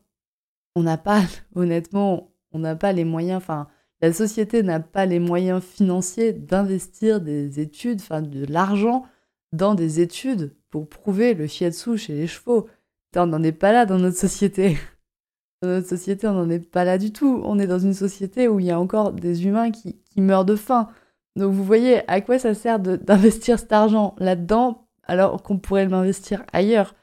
on 0.74 0.82
n'a 0.82 0.98
pas, 0.98 1.22
honnêtement, 1.54 2.32
on 2.52 2.58
n'a 2.58 2.76
pas 2.76 2.92
les 2.92 3.04
moyens, 3.04 3.38
enfin, 3.38 3.68
la 4.00 4.12
société 4.12 4.62
n'a 4.62 4.80
pas 4.80 5.06
les 5.06 5.18
moyens 5.18 5.62
financiers 5.62 6.32
d'investir 6.32 7.20
des 7.20 7.60
études, 7.60 8.00
enfin, 8.00 8.22
de 8.22 8.44
l'argent 8.46 9.06
dans 9.52 9.74
des 9.74 10.00
études 10.00 10.54
pour 10.70 10.88
prouver 10.88 11.34
le 11.34 11.46
shiatsu 11.46 11.96
chez 11.96 12.14
les 12.14 12.26
chevaux. 12.26 12.68
on 13.16 13.26
n'en 13.26 13.42
est 13.42 13.52
pas 13.52 13.72
là 13.72 13.86
dans 13.86 13.98
notre 13.98 14.18
société. 14.18 14.76
Dans 15.62 15.70
notre 15.70 15.88
société, 15.88 16.26
on 16.26 16.34
n'en 16.34 16.50
est 16.50 16.58
pas 16.58 16.84
là 16.84 16.98
du 16.98 17.10
tout. 17.10 17.40
On 17.42 17.58
est 17.58 17.66
dans 17.66 17.78
une 17.78 17.94
société 17.94 18.48
où 18.48 18.60
il 18.60 18.66
y 18.66 18.70
a 18.70 18.78
encore 18.78 19.12
des 19.12 19.46
humains 19.46 19.70
qui, 19.70 19.96
qui 20.10 20.20
meurent 20.20 20.44
de 20.44 20.56
faim. 20.56 20.90
Donc 21.36 21.54
vous 21.54 21.64
voyez 21.64 22.06
à 22.06 22.20
quoi 22.20 22.38
ça 22.38 22.52
sert 22.52 22.78
d'investir 22.78 23.58
cet 23.58 23.72
argent 23.72 24.14
là-dedans 24.18 24.83
alors 25.06 25.42
qu'on 25.42 25.58
pourrait 25.58 25.86
l'investir 25.86 26.44
ailleurs. 26.52 26.94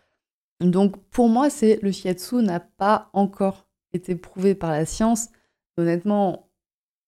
Donc 0.60 0.98
pour 1.10 1.29
moi, 1.29 1.50
c'est 1.50 1.79
le 1.81 1.91
shiatsu 1.91 2.36
n'a 2.36 2.60
pas 2.60 3.10
encore 3.13 3.67
été 3.93 4.15
prouvé 4.15 4.55
par 4.55 4.72
la 4.72 4.86
science. 4.86 5.29
Honnêtement, 5.77 6.50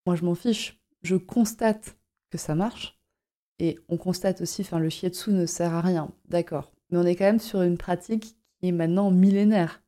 moi 0.05 0.15
je 0.15 0.25
m'en 0.25 0.35
fiche. 0.35 0.81
Je 1.01 1.15
constate 1.15 1.97
que 2.29 2.37
ça 2.37 2.55
marche. 2.55 2.99
Et 3.59 3.79
on 3.89 3.97
constate 3.97 4.41
aussi, 4.41 4.61
enfin 4.61 4.79
le 4.79 4.89
shiatsu 4.89 5.31
ne 5.31 5.45
sert 5.45 5.73
à 5.73 5.81
rien, 5.81 6.11
d'accord. 6.25 6.73
Mais 6.89 6.97
on 6.97 7.05
est 7.05 7.15
quand 7.15 7.25
même 7.25 7.39
sur 7.39 7.61
une 7.61 7.77
pratique 7.77 8.35
qui 8.59 8.67
est 8.67 8.71
maintenant 8.71 9.11
millénaire. 9.11 9.83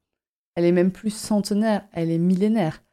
Elle 0.55 0.65
est 0.65 0.71
même 0.71 0.91
plus 0.91 1.09
centenaire, 1.09 1.87
elle 1.91 2.11
est 2.11 2.17
millénaire. 2.17 2.83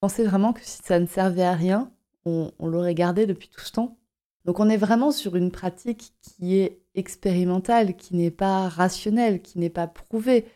Pensez 0.00 0.24
vraiment 0.24 0.52
que 0.52 0.60
si 0.62 0.82
ça 0.82 1.00
ne 1.00 1.06
servait 1.06 1.42
à 1.42 1.54
rien, 1.54 1.92
on, 2.24 2.52
on 2.58 2.68
l'aurait 2.68 2.94
gardé 2.94 3.26
depuis 3.26 3.48
tout 3.48 3.60
ce 3.60 3.72
temps? 3.72 3.98
Donc 4.44 4.60
on 4.60 4.68
est 4.68 4.76
vraiment 4.76 5.10
sur 5.12 5.36
une 5.36 5.50
pratique 5.50 6.14
qui 6.22 6.56
est 6.56 6.80
expérimentale, 6.94 7.96
qui 7.96 8.16
n'est 8.16 8.30
pas 8.30 8.68
rationnelle, 8.68 9.42
qui 9.42 9.58
n'est 9.58 9.70
pas 9.70 9.86
prouvée. 9.86 10.46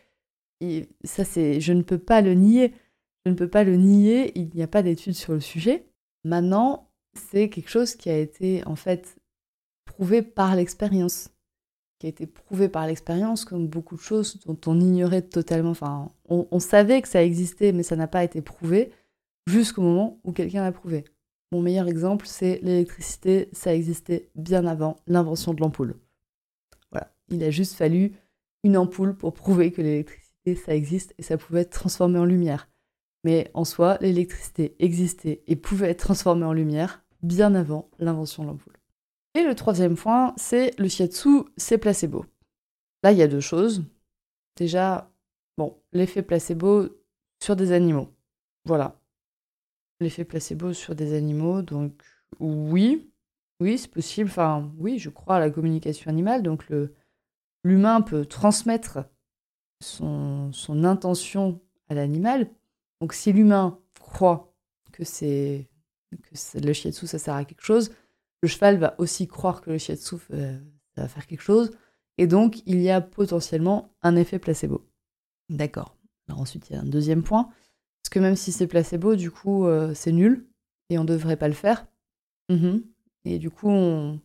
Ça, 1.03 1.23
c'est, 1.23 1.61
je 1.61 1.73
ne 1.73 1.81
peux 1.83 1.97
pas 1.97 2.21
le 2.21 2.33
nier. 2.33 2.73
Je 3.25 3.31
ne 3.31 3.35
peux 3.35 3.49
pas 3.49 3.63
le 3.63 3.75
nier. 3.75 4.31
Il 4.37 4.49
n'y 4.55 4.63
a 4.63 4.67
pas 4.67 4.83
d'études 4.83 5.15
sur 5.15 5.33
le 5.33 5.39
sujet. 5.39 5.87
Maintenant, 6.23 6.89
c'est 7.13 7.49
quelque 7.49 7.69
chose 7.69 7.95
qui 7.95 8.09
a 8.09 8.17
été 8.17 8.65
en 8.65 8.75
fait 8.75 9.17
prouvé 9.85 10.21
par 10.21 10.55
l'expérience, 10.55 11.29
qui 11.99 12.07
a 12.07 12.09
été 12.09 12.25
prouvé 12.25 12.67
par 12.69 12.87
l'expérience, 12.87 13.45
comme 13.45 13.67
beaucoup 13.67 13.95
de 13.95 14.01
choses 14.01 14.39
dont 14.45 14.59
on 14.65 14.79
ignorait 14.79 15.21
totalement. 15.21 15.69
Enfin, 15.69 16.11
on 16.27 16.59
savait 16.59 17.01
que 17.01 17.07
ça 17.07 17.23
existait, 17.23 17.71
mais 17.71 17.83
ça 17.83 17.95
n'a 17.95 18.07
pas 18.07 18.23
été 18.23 18.41
prouvé 18.41 18.91
jusqu'au 19.47 19.81
moment 19.81 20.19
où 20.23 20.31
quelqu'un 20.31 20.63
l'a 20.63 20.71
prouvé. 20.71 21.05
Mon 21.55 21.61
meilleur 21.61 21.87
exemple, 21.87 22.27
c'est 22.27 22.59
l'électricité. 22.63 23.47
Ça 23.53 23.73
existait 23.73 24.29
bien 24.35 24.65
avant 24.65 24.97
l'invention 25.07 25.53
de 25.53 25.61
l'ampoule. 25.61 25.95
Voilà, 26.91 27.15
il 27.29 27.41
a 27.45 27.49
juste 27.49 27.75
fallu 27.75 28.11
une 28.65 28.75
ampoule 28.75 29.15
pour 29.15 29.33
prouver 29.33 29.71
que 29.71 29.81
l'électricité, 29.81 30.55
ça 30.55 30.75
existe 30.75 31.15
et 31.17 31.23
ça 31.23 31.37
pouvait 31.37 31.61
être 31.61 31.69
transformé 31.69 32.19
en 32.19 32.25
lumière. 32.25 32.67
Mais 33.23 33.49
en 33.53 33.63
soi, 33.63 33.97
l'électricité 34.01 34.75
existait 34.79 35.43
et 35.47 35.55
pouvait 35.55 35.91
être 35.91 36.03
transformée 36.03 36.43
en 36.43 36.51
lumière 36.51 37.05
bien 37.23 37.55
avant 37.55 37.89
l'invention 37.99 38.43
de 38.43 38.49
l'ampoule. 38.49 38.75
Et 39.33 39.43
le 39.43 39.55
troisième 39.55 39.95
point, 39.95 40.33
c'est 40.35 40.77
le 40.77 40.89
shiatsu, 40.89 41.43
c'est 41.55 41.77
placebo. 41.77 42.25
Là, 43.01 43.13
il 43.13 43.17
y 43.17 43.23
a 43.23 43.29
deux 43.29 43.39
choses. 43.39 43.85
Déjà, 44.57 45.09
bon, 45.57 45.77
l'effet 45.93 46.21
placebo 46.21 46.89
sur 47.41 47.55
des 47.55 47.71
animaux. 47.71 48.09
Voilà, 48.65 48.99
l'effet 49.99 50.25
placebo 50.25 50.73
sur 50.73 50.95
des 50.95 51.13
animaux. 51.13 51.61
Donc 51.61 52.03
oui, 52.39 53.11
oui, 53.59 53.77
c'est 53.77 53.91
possible. 53.91 54.29
Enfin, 54.29 54.71
oui, 54.77 54.99
je 54.99 55.09
crois 55.09 55.37
à 55.37 55.39
la 55.39 55.49
communication 55.49 56.09
animale. 56.09 56.43
Donc 56.43 56.69
le, 56.69 56.93
l'humain 57.63 58.01
peut 58.01 58.25
transmettre 58.25 58.99
son, 59.81 60.51
son 60.51 60.83
intention 60.83 61.61
à 61.89 61.93
l'animal. 61.93 62.49
Donc 63.01 63.13
si 63.13 63.33
l'humain 63.33 63.79
croit 63.99 64.53
que 64.91 65.03
c'est 65.03 65.69
que 66.11 66.59
le 66.59 66.73
shiatsu 66.73 67.07
ça 67.07 67.19
sert 67.19 67.33
à 67.33 67.43
quelque 67.43 67.63
chose, 67.63 67.91
le 68.41 68.47
cheval 68.47 68.77
va 68.77 68.95
aussi 68.99 69.27
croire 69.27 69.61
que 69.61 69.71
le 69.71 69.77
shiatsu 69.77 70.15
euh, 70.31 70.57
ça 70.95 71.01
va 71.01 71.07
faire 71.07 71.27
quelque 71.27 71.41
chose. 71.41 71.71
Et 72.17 72.27
donc 72.27 72.61
il 72.65 72.81
y 72.81 72.89
a 72.89 73.01
potentiellement 73.01 73.93
un 74.01 74.15
effet 74.15 74.39
placebo. 74.39 74.87
D'accord. 75.49 75.97
Ensuite 76.29 76.69
il 76.69 76.73
y 76.73 76.75
a 76.77 76.81
un 76.81 76.85
deuxième 76.85 77.23
point 77.23 77.49
parce 78.05 78.13
que 78.13 78.19
même 78.19 78.35
si 78.35 78.51
c'est 78.51 78.67
placebo, 78.67 79.15
du 79.15 79.31
coup, 79.31 79.65
euh, 79.65 79.95
c'est 79.95 80.11
nul 80.11 80.45
et 80.91 80.99
on 80.99 81.01
ne 81.01 81.07
devrait 81.07 81.37
pas 81.37 81.47
le 81.47 81.55
faire. 81.55 81.87
Mhm. 82.49 82.83
Et 83.25 83.39
du 83.39 83.49
coup, 83.49 83.67
on, 83.67 84.19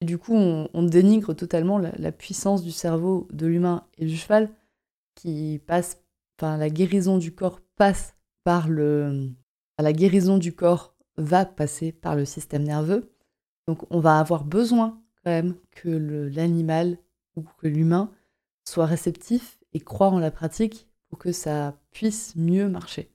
du 0.00 0.18
coup, 0.18 0.36
on, 0.36 0.82
dénigre 0.84 1.34
totalement 1.34 1.78
la, 1.78 2.12
puissance 2.12 2.62
du 2.62 2.70
cerveau 2.70 3.26
de 3.32 3.48
l'humain 3.48 3.88
et 3.98 4.06
du 4.06 4.16
cheval 4.16 4.50
qui 5.16 5.60
passe, 5.66 6.00
enfin, 6.38 6.56
la 6.58 6.70
guérison 6.70 7.18
du 7.18 7.34
corps 7.34 7.58
passe 7.74 8.14
par 8.44 8.68
le. 8.68 9.30
La 9.80 9.92
guérison 9.92 10.38
du 10.38 10.54
corps 10.54 10.94
va 11.16 11.44
passer 11.44 11.90
par 11.90 12.14
le 12.14 12.24
système 12.24 12.62
nerveux. 12.62 13.10
Donc, 13.66 13.84
on 13.90 13.98
va 13.98 14.20
avoir 14.20 14.44
besoin 14.44 15.02
quand 15.24 15.32
même 15.32 15.56
que 15.72 15.88
l'animal 15.88 16.98
ou 17.34 17.42
que 17.42 17.66
l'humain 17.66 18.12
soit 18.64 18.86
réceptif 18.86 19.58
et 19.72 19.80
croit 19.80 20.10
en 20.10 20.20
la 20.20 20.30
pratique 20.30 20.86
pour 21.12 21.18
que 21.18 21.32
ça 21.32 21.76
puisse 21.90 22.34
mieux 22.36 22.70
marcher. 22.70 23.10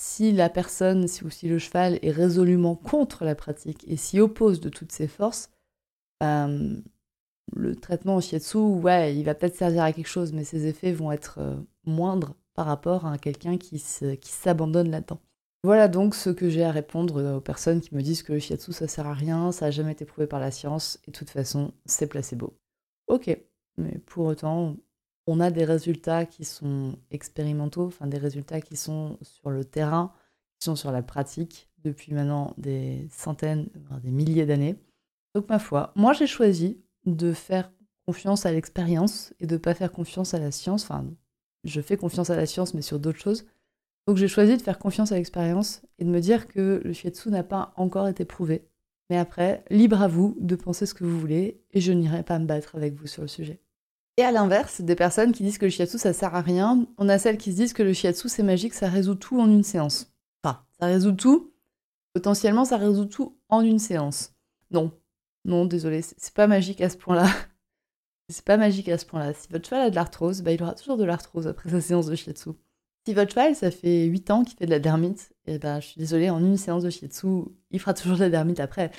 Si 0.00 0.32
la 0.32 0.48
personne 0.48 1.06
si, 1.06 1.22
ou 1.22 1.28
si 1.28 1.48
le 1.48 1.58
cheval 1.58 1.98
est 2.00 2.10
résolument 2.10 2.76
contre 2.76 3.26
la 3.26 3.34
pratique 3.34 3.84
et 3.86 3.98
s'y 3.98 4.20
oppose 4.20 4.58
de 4.58 4.70
toutes 4.70 4.90
ses 4.90 5.06
forces, 5.06 5.50
euh, 6.22 6.80
le 7.54 7.76
traitement 7.76 8.16
au 8.16 8.22
shiatsu, 8.22 8.56
ouais, 8.56 9.14
il 9.14 9.22
va 9.24 9.34
peut-être 9.34 9.54
servir 9.54 9.82
à 9.82 9.92
quelque 9.92 10.08
chose, 10.08 10.32
mais 10.32 10.44
ses 10.44 10.66
effets 10.66 10.92
vont 10.92 11.12
être 11.12 11.36
euh, 11.40 11.56
moindres 11.84 12.36
par 12.54 12.64
rapport 12.64 13.04
à 13.04 13.18
quelqu'un 13.18 13.58
qui 13.58 13.78
s'abandonne 13.78 14.90
là-dedans. 14.90 15.20
Voilà 15.62 15.88
donc 15.88 16.14
ce 16.14 16.30
que 16.30 16.48
j'ai 16.48 16.64
à 16.64 16.70
répondre 16.70 17.36
aux 17.36 17.40
personnes 17.42 17.82
qui 17.82 17.94
me 17.94 18.00
disent 18.00 18.22
que 18.22 18.32
le 18.32 18.38
shiatsu 18.38 18.72
ça 18.72 18.88
sert 18.88 19.06
à 19.06 19.12
rien, 19.12 19.52
ça 19.52 19.66
n'a 19.66 19.70
jamais 19.70 19.92
été 19.92 20.06
prouvé 20.06 20.26
par 20.26 20.40
la 20.40 20.50
science 20.50 20.98
et 21.06 21.10
de 21.10 21.16
toute 21.18 21.28
façon 21.28 21.74
c'est 21.84 22.06
placebo. 22.06 22.56
Ok, 23.08 23.38
mais 23.76 23.98
pour 24.06 24.24
autant 24.24 24.76
on 25.26 25.40
a 25.40 25.50
des 25.50 25.64
résultats 25.64 26.24
qui 26.24 26.44
sont 26.44 26.98
expérimentaux, 27.10 27.86
enfin 27.86 28.06
des 28.06 28.18
résultats 28.18 28.60
qui 28.60 28.76
sont 28.76 29.18
sur 29.22 29.50
le 29.50 29.64
terrain, 29.64 30.12
qui 30.58 30.64
sont 30.64 30.76
sur 30.76 30.92
la 30.92 31.02
pratique 31.02 31.68
depuis 31.84 32.14
maintenant 32.14 32.54
des 32.58 33.08
centaines, 33.10 33.68
des 34.02 34.10
milliers 34.10 34.46
d'années. 34.46 34.76
Donc 35.34 35.48
ma 35.48 35.58
foi, 35.58 35.92
moi 35.96 36.12
j'ai 36.12 36.26
choisi 36.26 36.80
de 37.04 37.32
faire 37.32 37.70
confiance 38.06 38.46
à 38.46 38.52
l'expérience 38.52 39.34
et 39.40 39.46
de 39.46 39.54
ne 39.54 39.58
pas 39.58 39.74
faire 39.74 39.92
confiance 39.92 40.32
à 40.34 40.38
la 40.38 40.50
science. 40.50 40.84
Enfin, 40.84 41.04
je 41.64 41.80
fais 41.80 41.96
confiance 41.96 42.30
à 42.30 42.36
la 42.36 42.46
science, 42.46 42.74
mais 42.74 42.82
sur 42.82 43.00
d'autres 43.00 43.18
choses. 43.18 43.46
Donc 44.06 44.16
j'ai 44.16 44.28
choisi 44.28 44.56
de 44.56 44.62
faire 44.62 44.78
confiance 44.78 45.10
à 45.10 45.16
l'expérience 45.16 45.82
et 45.98 46.04
de 46.04 46.10
me 46.10 46.20
dire 46.20 46.46
que 46.46 46.80
le 46.84 46.92
shiatsu 46.92 47.30
n'a 47.30 47.42
pas 47.42 47.72
encore 47.76 48.06
été 48.06 48.24
prouvé. 48.24 48.68
Mais 49.10 49.16
après, 49.16 49.64
libre 49.70 50.00
à 50.02 50.08
vous 50.08 50.36
de 50.40 50.54
penser 50.56 50.86
ce 50.86 50.94
que 50.94 51.04
vous 51.04 51.18
voulez 51.18 51.60
et 51.72 51.80
je 51.80 51.92
n'irai 51.92 52.22
pas 52.22 52.38
me 52.38 52.46
battre 52.46 52.76
avec 52.76 52.94
vous 52.94 53.06
sur 53.06 53.22
le 53.22 53.28
sujet. 53.28 53.60
Et 54.18 54.22
à 54.22 54.32
l'inverse, 54.32 54.80
des 54.80 54.94
personnes 54.94 55.32
qui 55.32 55.42
disent 55.42 55.58
que 55.58 55.66
le 55.66 55.70
shiatsu 55.70 55.98
ça 55.98 56.12
sert 56.12 56.34
à 56.34 56.40
rien, 56.40 56.86
on 56.96 57.08
a 57.08 57.18
celles 57.18 57.36
qui 57.36 57.52
se 57.52 57.56
disent 57.56 57.72
que 57.74 57.82
le 57.82 57.92
shiatsu 57.92 58.28
c'est 58.28 58.42
magique, 58.42 58.72
ça 58.72 58.88
résout 58.88 59.14
tout 59.14 59.38
en 59.38 59.50
une 59.50 59.62
séance. 59.62 60.10
Enfin, 60.42 60.64
ça 60.80 60.86
résout 60.86 61.12
tout. 61.12 61.52
Potentiellement, 62.14 62.64
ça 62.64 62.78
résout 62.78 63.04
tout 63.04 63.38
en 63.50 63.60
une 63.60 63.78
séance. 63.78 64.32
Non, 64.70 64.90
non, 65.44 65.66
désolé, 65.66 66.00
c'est 66.02 66.32
pas 66.32 66.46
magique 66.46 66.80
à 66.80 66.88
ce 66.88 66.96
point-là. 66.96 67.26
C'est 68.28 68.44
pas 68.44 68.56
magique 68.56 68.88
à 68.88 68.98
ce 68.98 69.06
point-là. 69.06 69.34
Si 69.34 69.46
votre 69.52 69.68
cheval 69.68 69.82
a 69.82 69.90
de 69.90 69.94
l'arthrose, 69.94 70.42
bah, 70.42 70.50
il 70.50 70.60
aura 70.60 70.74
toujours 70.74 70.96
de 70.96 71.04
l'arthrose 71.04 71.46
après 71.46 71.70
sa 71.70 71.80
séance 71.80 72.06
de 72.06 72.16
shiatsu. 72.16 72.50
Si 73.06 73.14
votre 73.14 73.30
cheval, 73.30 73.54
ça 73.54 73.70
fait 73.70 74.06
8 74.06 74.30
ans 74.32 74.42
qu'il 74.42 74.58
fait 74.58 74.66
de 74.66 74.72
la 74.72 74.80
dermite, 74.80 75.32
et 75.46 75.54
eh 75.54 75.58
ben, 75.60 75.78
je 75.78 75.86
suis 75.86 76.00
désolée, 76.00 76.28
en 76.28 76.40
une 76.40 76.56
séance 76.56 76.82
de 76.82 76.90
shiatsu, 76.90 77.26
il 77.70 77.78
fera 77.78 77.94
toujours 77.94 78.16
de 78.16 78.22
la 78.22 78.30
dermite 78.30 78.58
après. 78.58 78.90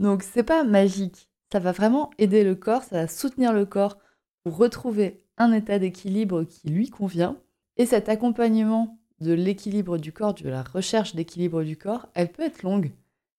Donc 0.00 0.24
c'est 0.24 0.42
pas 0.42 0.64
magique. 0.64 1.28
Ça 1.52 1.60
va 1.60 1.70
vraiment 1.70 2.10
aider 2.18 2.42
le 2.42 2.56
corps, 2.56 2.82
ça 2.82 3.02
va 3.02 3.06
soutenir 3.06 3.52
le 3.52 3.66
corps 3.66 3.98
pour 4.44 4.56
retrouver 4.56 5.24
un 5.38 5.52
état 5.52 5.78
d'équilibre 5.78 6.44
qui 6.44 6.68
lui 6.68 6.90
convient. 6.90 7.36
Et 7.76 7.86
cet 7.86 8.08
accompagnement 8.08 8.98
de 9.20 9.32
l'équilibre 9.32 9.98
du 9.98 10.12
corps, 10.12 10.34
de 10.34 10.48
la 10.48 10.62
recherche 10.62 11.14
d'équilibre 11.14 11.62
du 11.62 11.76
corps, 11.76 12.08
elle 12.14 12.30
peut 12.30 12.42
être 12.42 12.62
longue. 12.62 12.92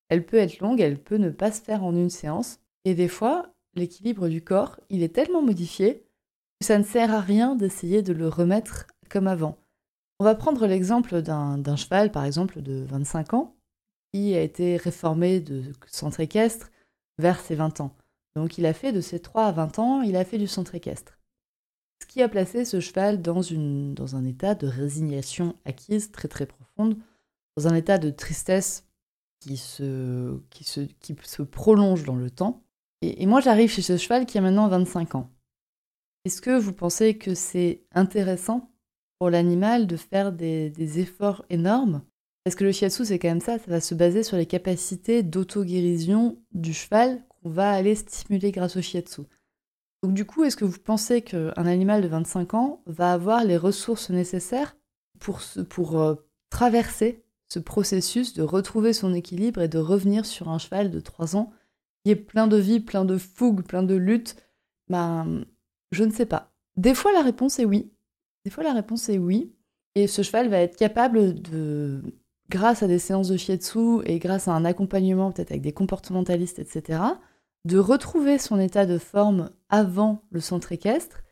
Elle 0.10 0.26
peut 0.26 0.38
être 0.38 0.60
longue, 0.60 0.80
elle 0.80 0.98
peut 0.98 1.18
ne 1.18 1.30
pas 1.30 1.52
se 1.52 1.62
faire 1.62 1.84
en 1.84 1.96
une 1.96 2.10
séance. 2.10 2.60
Et 2.86 2.96
des 2.96 3.08
fois, 3.08 3.54
l'équilibre 3.76 4.28
du 4.28 4.44
corps, 4.44 4.80
il 4.90 5.04
est 5.04 5.14
tellement 5.14 5.42
modifié 5.42 6.06
que 6.60 6.66
ça 6.66 6.78
ne 6.78 6.84
sert 6.84 7.14
à 7.14 7.20
rien 7.20 7.56
d'essayer 7.56 8.02
de 8.02 8.14
le 8.14 8.28
remettre 8.28 8.88
comme 9.10 9.28
avant. 9.28 9.58
On 10.20 10.24
va 10.24 10.36
prendre 10.36 10.66
l'exemple 10.68 11.22
d'un 11.22 11.76
cheval, 11.76 12.12
par 12.12 12.24
exemple, 12.24 12.62
de 12.62 12.86
25 12.88 13.34
ans, 13.34 13.56
qui 14.14 14.36
a 14.36 14.42
été 14.42 14.78
réformé 14.78 15.40
de 15.40 15.64
centre 15.88 16.20
équestre 16.20 16.72
vers 17.18 17.40
ses 17.40 17.56
20 17.56 17.82
ans. 17.82 17.96
Donc 18.36 18.58
il 18.58 18.66
a 18.66 18.74
fait 18.74 18.92
de 18.92 19.02
ses 19.02 19.20
3 19.20 19.46
à 19.46 19.52
20 19.52 19.80
ans, 19.80 20.02
il 20.02 20.16
a 20.16 20.26
fait 20.26 20.38
du 20.38 20.48
centre 20.48 20.76
équestre. 20.76 21.20
Ce 22.02 22.08
qui 22.08 22.22
a 22.22 22.30
placé 22.30 22.66
ce 22.66 22.80
cheval 22.80 23.22
dans, 23.22 23.42
une, 23.42 23.94
dans 23.94 24.16
un 24.16 24.26
état 24.26 24.56
de 24.56 24.68
résignation 24.68 25.56
acquise 25.66 26.12
très 26.12 26.28
très 26.28 26.46
profonde, 26.46 26.98
dans 27.56 27.68
un 27.68 27.76
état 27.76 27.98
de 27.98 28.10
tristesse 28.10 28.86
qui 29.40 29.58
se, 29.58 30.40
qui 30.50 30.64
se, 30.64 30.82
qui 30.82 31.16
se 31.24 31.44
prolonge 31.44 32.04
dans 32.04 32.16
le 32.16 32.30
temps. 32.30 32.64
Et, 33.02 33.24
et 33.24 33.26
moi 33.26 33.42
j'arrive 33.42 33.70
chez 33.70 33.82
ce 33.82 33.98
cheval 33.98 34.26
qui 34.26 34.38
a 34.38 34.42
maintenant 34.42 34.68
25 34.68 35.16
ans. 35.16 35.30
Est-ce 36.26 36.42
que 36.42 36.58
vous 36.58 36.74
pensez 36.74 37.18
que 37.18 37.36
c'est 37.36 37.84
intéressant 37.92 38.72
pour 39.20 39.30
l'animal 39.30 39.88
de 39.88 39.98
faire 39.98 40.32
des, 40.32 40.70
des 40.70 41.00
efforts 41.00 41.46
énormes? 41.50 42.02
Parce 42.44 42.56
que 42.56 42.64
le 42.64 42.72
shiatsu 42.72 43.06
c'est 43.06 43.20
quand 43.20 43.30
même 43.30 43.42
ça, 43.42 43.60
ça 43.60 43.72
va 43.72 43.80
se 43.80 43.96
baser 43.96 44.24
sur 44.24 44.38
les 44.38 44.46
capacités 44.46 45.24
d'auto-guérison 45.24 46.38
du 46.52 46.74
cheval 46.74 47.24
qu'on 47.44 47.50
va 47.50 47.72
aller 47.72 47.96
stimuler 47.96 48.52
grâce 48.52 48.78
au 48.78 48.82
shiatsu. 48.82 49.22
Donc 50.02 50.14
du 50.14 50.26
coup, 50.26 50.44
est-ce 50.44 50.58
que 50.58 50.66
vous 50.66 50.80
pensez 50.80 51.22
qu'un 51.22 51.66
animal 51.66 52.02
de 52.02 52.08
25 52.08 52.54
ans 52.54 52.82
va 52.86 53.14
avoir 53.14 53.44
les 53.44 53.58
ressources 53.58 54.10
nécessaires 54.10 54.76
pour, 55.20 55.42
pour 55.70 56.02
euh, 56.02 56.16
traverser 56.50 57.24
ce 57.48 57.60
processus 57.60 58.34
de 58.34 58.42
retrouver 58.42 58.94
son 58.94 59.14
équilibre 59.14 59.62
et 59.62 59.68
de 59.68 59.78
revenir 59.78 60.26
sur 60.26 60.50
un 60.50 60.58
cheval 60.58 60.92
de 60.92 61.00
3 61.00 61.36
ans 61.36 61.52
qui 62.04 62.12
est 62.12 62.16
plein 62.16 62.48
de 62.48 62.58
vie, 62.58 62.80
plein 62.80 63.06
de 63.06 63.18
fougue, 63.18 63.64
plein 63.64 63.84
de 63.84 63.96
lutte? 63.96 64.36
Ben, 64.90 65.46
je 65.92 66.04
ne 66.04 66.12
sais 66.12 66.26
pas. 66.26 66.52
Des 66.76 66.94
fois, 66.94 67.14
la 67.14 67.22
réponse 67.22 67.60
est 67.60 67.66
oui. 67.66 67.94
Des 68.44 68.52
fois, 68.52 68.64
la 68.64 68.74
réponse 68.74 69.08
est 69.08 69.20
oui. 69.20 69.54
Et 69.96 70.08
ce 70.08 70.22
cheval 70.22 70.50
va 70.50 70.60
être 70.60 70.76
capable 70.76 71.40
de, 71.40 72.02
grâce 72.50 72.84
à 72.84 72.88
des 72.88 73.00
séances 73.00 73.30
de 73.30 73.38
shiatsu 73.38 74.02
et 74.06 74.20
grâce 74.20 74.48
à 74.48 74.54
un 74.54 74.66
accompagnement 74.66 75.32
peut-être 75.32 75.52
avec 75.52 75.62
des 75.62 75.72
comportementalistes, 75.72 76.60
etc., 76.60 77.00
de 77.66 77.78
retrouver 77.78 78.38
son 78.38 78.60
état 78.60 78.86
de 78.86 78.98
forme 78.98 79.50
avant 79.70 80.24
le 80.32 80.42
centre 80.42 80.72
équestre. 80.72 81.24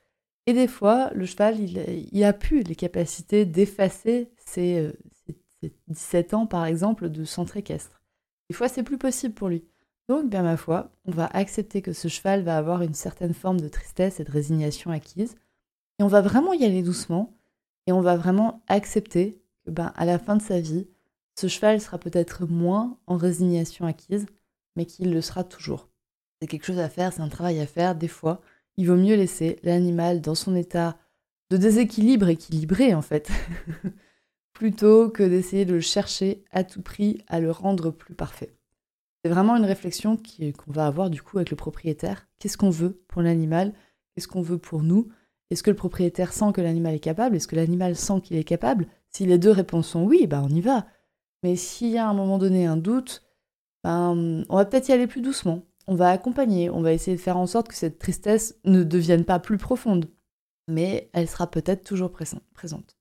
Et 0.48 0.54
des 0.54 0.68
fois, 0.68 1.12
le 1.14 1.26
cheval, 1.26 1.60
il, 1.60 2.24
a 2.24 2.34
pu 2.34 2.62
les 2.62 2.76
capacités 2.76 3.46
d'effacer 3.46 4.32
ses, 4.38 4.92
17 5.88 6.34
euh, 6.34 6.38
ans, 6.38 6.48
par 6.48 6.66
exemple, 6.66 7.10
de 7.10 7.26
centre 7.26 7.58
équestre. 7.58 8.02
Des 8.50 8.56
fois, 8.56 8.68
c'est 8.68 8.84
plus 8.84 8.98
possible 8.98 9.34
pour 9.34 9.50
lui. 9.50 9.64
Donc, 10.10 10.30
bien 10.30 10.42
ma 10.42 10.58
foi, 10.58 10.92
on 11.06 11.12
va 11.12 11.28
accepter 11.28 11.82
que 11.82 11.94
ce 11.94 12.08
cheval 12.08 12.44
va 12.44 12.58
avoir 12.58 12.82
une 12.82 12.96
certaine 12.96 13.34
forme 13.34 13.62
de 13.62 13.68
tristesse 13.68 14.20
et 14.20 14.24
de 14.24 14.32
résignation 14.32 14.90
acquise. 14.92 15.36
Et 16.00 16.04
on 16.04 16.08
va 16.08 16.22
vraiment 16.22 16.54
y 16.54 16.66
aller 16.66 16.82
doucement. 16.82 17.38
Et 17.88 17.92
on 17.92 18.02
va 18.02 18.16
vraiment 18.16 18.64
accepter 18.68 19.42
que, 19.66 19.72
ben, 19.72 19.94
à 19.96 20.06
la 20.06 20.18
fin 20.18 20.36
de 20.38 20.42
sa 20.42 20.60
vie, 20.60 20.88
ce 21.40 21.48
cheval 21.48 21.80
sera 21.80 21.98
peut-être 21.98 22.46
moins 22.46 22.98
en 23.06 23.16
résignation 23.16 23.86
acquise, 23.86 24.26
mais 24.76 24.86
qu'il 24.86 25.14
le 25.14 25.22
sera 25.22 25.44
toujours 25.44 25.91
c'est 26.42 26.48
quelque 26.48 26.66
chose 26.66 26.80
à 26.80 26.90
faire, 26.90 27.14
c'est 27.14 27.22
un 27.22 27.30
travail 27.30 27.60
à 27.60 27.68
faire. 27.68 27.96
Des 27.96 28.08
fois, 28.08 28.42
il 28.76 28.88
vaut 28.88 28.96
mieux 28.96 29.16
laisser 29.16 29.60
l'animal 29.64 30.22
dans 30.22 30.36
son 30.36 30.56
état 30.56 30.98
de 31.52 31.58
déséquilibre 31.58 32.30
équilibré, 32.30 32.96
en 32.96 33.02
fait, 33.02 33.30
plutôt 34.54 35.10
que 35.10 35.24
d'essayer 35.24 35.66
de 35.66 35.74
le 35.74 35.82
chercher 35.82 36.44
à 36.52 36.64
tout 36.64 36.82
prix 36.82 37.24
à 37.28 37.40
le 37.40 37.52
rendre 37.52 37.92
plus 37.92 38.16
parfait. 38.16 38.56
C'est 39.24 39.30
vraiment 39.30 39.56
une 39.56 39.66
réflexion 39.66 40.18
qu'on 40.18 40.72
va 40.72 40.88
avoir 40.88 41.12
du 41.12 41.22
coup 41.22 41.38
avec 41.38 41.52
le 41.52 41.56
propriétaire. 41.56 42.28
Qu'est-ce 42.40 42.58
qu'on 42.58 42.72
veut 42.72 43.04
pour 43.08 43.22
l'animal? 43.22 43.74
Qu'est-ce 44.16 44.28
qu'on 44.28 44.42
veut 44.42 44.58
pour 44.58 44.82
nous? 44.82 45.10
Est-ce 45.52 45.62
que 45.62 45.70
le 45.70 45.76
propriétaire 45.76 46.34
sent 46.34 46.54
que 46.56 46.62
l'animal 46.62 46.96
est 46.96 47.00
capable? 47.00 47.36
Est-ce 47.36 47.48
que 47.48 47.56
l'animal 47.56 47.96
sent 47.96 48.22
qu'il 48.24 48.38
est 48.38 48.44
capable? 48.44 48.88
Si 49.10 49.28
les 49.28 49.38
deux 49.38 49.52
réponses 49.52 49.90
sont 49.90 50.06
oui, 50.06 50.26
bah 50.26 50.42
on 50.44 50.50
y 50.50 50.62
va. 50.62 50.88
Mais 51.44 51.56
s'il 51.56 51.90
y 51.90 52.00
a 52.00 52.08
à 52.08 52.10
un 52.10 52.16
moment 52.16 52.40
donné 52.40 52.66
un 52.66 52.78
doute, 52.78 53.22
ben, 53.84 54.44
on 54.50 54.56
va 54.56 54.66
peut-être 54.66 54.90
y 54.90 54.92
aller 54.92 55.08
plus 55.08 55.22
doucement 55.22 55.64
on 55.88 55.96
va 55.96 56.10
accompagner, 56.10 56.70
on 56.70 56.82
va 56.82 56.94
essayer 56.94 57.16
de 57.16 57.22
faire 57.22 57.38
en 57.38 57.48
sorte 57.48 57.68
que 57.68 57.76
cette 57.76 58.00
tristesse 58.00 58.56
ne 58.66 58.84
devienne 58.84 59.26
pas 59.26 59.40
plus 59.40 59.58
profonde, 59.58 60.10
mais 60.68 61.10
elle 61.14 61.28
sera 61.28 61.50
peut-être 61.50 61.84
toujours 61.84 62.12
présente. 62.12 62.96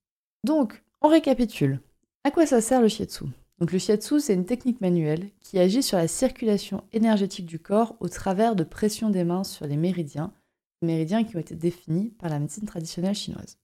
Donc, 0.44 0.82
on 1.02 1.08
récapitule. 1.08 1.80
À 2.24 2.30
quoi 2.30 2.46
ça 2.46 2.60
sert 2.60 2.80
le 2.80 2.88
shiatsu? 2.88 3.24
Donc 3.58 3.72
le 3.72 3.78
shiatsu, 3.78 4.20
c'est 4.20 4.34
une 4.34 4.46
technique 4.46 4.80
manuelle 4.80 5.30
qui 5.40 5.58
agit 5.58 5.82
sur 5.82 5.98
la 5.98 6.08
circulation 6.08 6.82
énergétique 6.92 7.46
du 7.46 7.58
corps 7.58 7.96
au 8.00 8.08
travers 8.08 8.56
de 8.56 8.64
pression 8.64 9.10
des 9.10 9.24
mains 9.24 9.44
sur 9.44 9.66
les 9.66 9.76
méridiens, 9.76 10.32
méridiens 10.80 11.24
qui 11.24 11.36
ont 11.36 11.40
été 11.40 11.54
définis 11.54 12.10
par 12.18 12.30
la 12.30 12.38
médecine 12.38 12.66
traditionnelle 12.66 13.14
chinoise. 13.14 13.58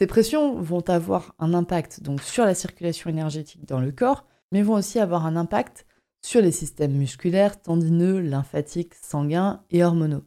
Ces 0.00 0.06
pressions 0.06 0.60
vont 0.60 0.88
avoir 0.88 1.34
un 1.38 1.54
impact 1.54 2.02
donc 2.02 2.22
sur 2.22 2.44
la 2.44 2.54
circulation 2.54 3.10
énergétique 3.10 3.66
dans 3.66 3.80
le 3.80 3.92
corps, 3.92 4.26
mais 4.52 4.62
vont 4.62 4.74
aussi 4.74 4.98
avoir 4.98 5.26
un 5.26 5.36
impact 5.36 5.86
sur 6.24 6.40
les 6.40 6.52
systèmes 6.52 6.96
musculaires, 6.96 7.60
tendineux, 7.60 8.20
lymphatiques, 8.20 8.94
sanguins 8.94 9.62
et 9.70 9.84
hormonaux. 9.84 10.24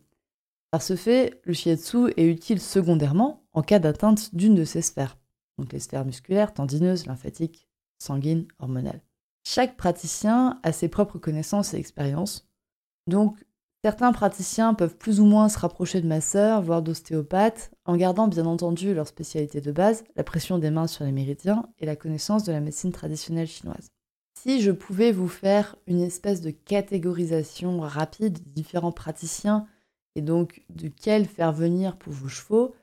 Par 0.72 0.82
ce 0.82 0.96
fait, 0.96 1.40
le 1.44 1.54
shiatsu 1.54 2.12
est 2.18 2.26
utile 2.26 2.60
secondairement 2.60 3.46
en 3.54 3.62
cas 3.62 3.80
d'atteinte 3.80 4.36
d'une 4.36 4.56
de 4.56 4.66
ces 4.66 4.82
sphères, 4.82 5.18
donc 5.58 5.72
les 5.72 5.80
sphères 5.80 6.06
musculaires, 6.06 6.54
tendineuses, 6.54 7.06
lymphatiques, 7.06 7.68
sanguines, 7.98 8.48
hormonales. 8.60 9.02
Chaque 9.46 9.78
praticien 9.78 10.60
a 10.64 10.72
ses 10.74 10.90
propres 10.90 11.18
connaissances 11.18 11.74
et 11.74 11.78
expériences, 11.78 12.50
donc 13.08 13.38
certains 13.86 14.12
praticiens 14.12 14.74
peuvent 14.74 14.98
plus 14.98 15.22
ou 15.22 15.26
moins 15.26 15.48
se 15.48 15.60
rapprocher 15.60 16.02
de 16.02 16.08
masseurs, 16.08 16.62
voire 16.62 16.82
d'ostéopathes, 16.82 17.72
en 17.86 17.96
gardant 17.96 18.28
bien 18.28 18.46
entendu 18.46 18.94
leur 18.94 19.08
spécialité 19.08 19.62
de 19.62 19.72
base, 19.72 20.04
la 20.16 20.24
pression 20.24 20.58
des 20.58 20.72
mains 20.72 20.88
sur 20.88 21.06
les 21.06 21.12
méridiens 21.14 21.70
et 21.80 21.86
la 21.86 21.96
connaissance 21.96 22.44
de 22.44 22.52
la 22.52 22.60
médecine 22.60 22.92
traditionnelle 22.92 23.48
chinoise. 23.48 23.95
Si 24.46 24.62
je 24.62 24.70
pouvais 24.70 25.12
vous 25.12 25.28
faire 25.28 25.76
une 25.88 26.02
espèce 26.02 26.40
de 26.40 26.52
catégorisation 26.52 27.80
rapide 27.80 28.44
des 28.44 28.52
différents 28.52 28.92
praticiens 28.92 29.66
et 30.14 30.22
donc 30.22 30.62
de 30.70 30.88
quels 30.88 31.26
faire 31.26 31.52
venir 31.52 31.98
pour 31.98 32.14
vos 32.14 32.28
chevaux, 32.28 32.76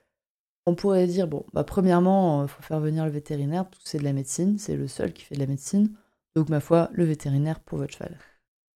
on 0.67 0.75
pourrait 0.75 1.07
dire, 1.07 1.29
bon, 1.29 1.45
bah 1.53 1.63
premièrement, 1.63 2.43
il 2.43 2.45
euh, 2.45 2.49
faut 2.49 2.63
faire 2.63 2.81
venir 2.81 3.05
le 3.05 3.13
vétérinaire, 3.13 3.71
que 3.71 3.77
c'est 3.85 3.99
de 3.99 4.05
la 4.05 4.13
médecine, 4.13 4.59
c'est 4.59 4.75
le 4.75 4.89
seul 4.89 5.13
qui 5.13 5.23
fait 5.23 5.37
de 5.37 5.41
la 5.41 5.47
médecine. 5.47 5.93
Donc, 6.35 6.49
ma 6.49 6.59
foi, 6.59 6.91
le 6.93 7.05
vétérinaire 7.05 7.61
pour 7.61 7.79
votre 7.79 7.93
cheval. 7.93 8.19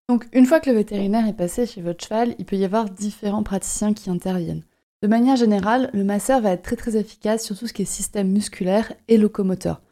Donc, 0.09 0.29
une 0.33 0.47
fois 0.47 0.61
que 0.61 0.71
le 0.71 0.77
vétérinaire 0.77 1.27
est 1.27 1.37
passé 1.37 1.67
chez 1.67 1.83
votre 1.83 2.05
cheval, 2.05 2.37
il 2.39 2.45
peut 2.45 2.57
y 2.57 2.65
avoir 2.65 2.89
différents 2.89 3.43
praticiens 3.43 3.95
qui 3.95 4.11
interviennent. 4.11 4.65
De 5.03 5.09
manière 5.09 5.37
générale, 5.37 5.91
le 5.93 6.05
masseur 6.05 6.41
va 6.41 6.53
être 6.53 6.63
très 6.63 6.77
très 6.77 6.97
efficace 6.97 7.45
sur 7.45 7.59
tout 7.59 7.67
ce 7.67 7.73
qui 7.73 7.83
est 7.83 7.87
système 7.87 8.31
musculaire 8.31 8.93
et 9.09 9.17
locomoteur. 9.17 9.83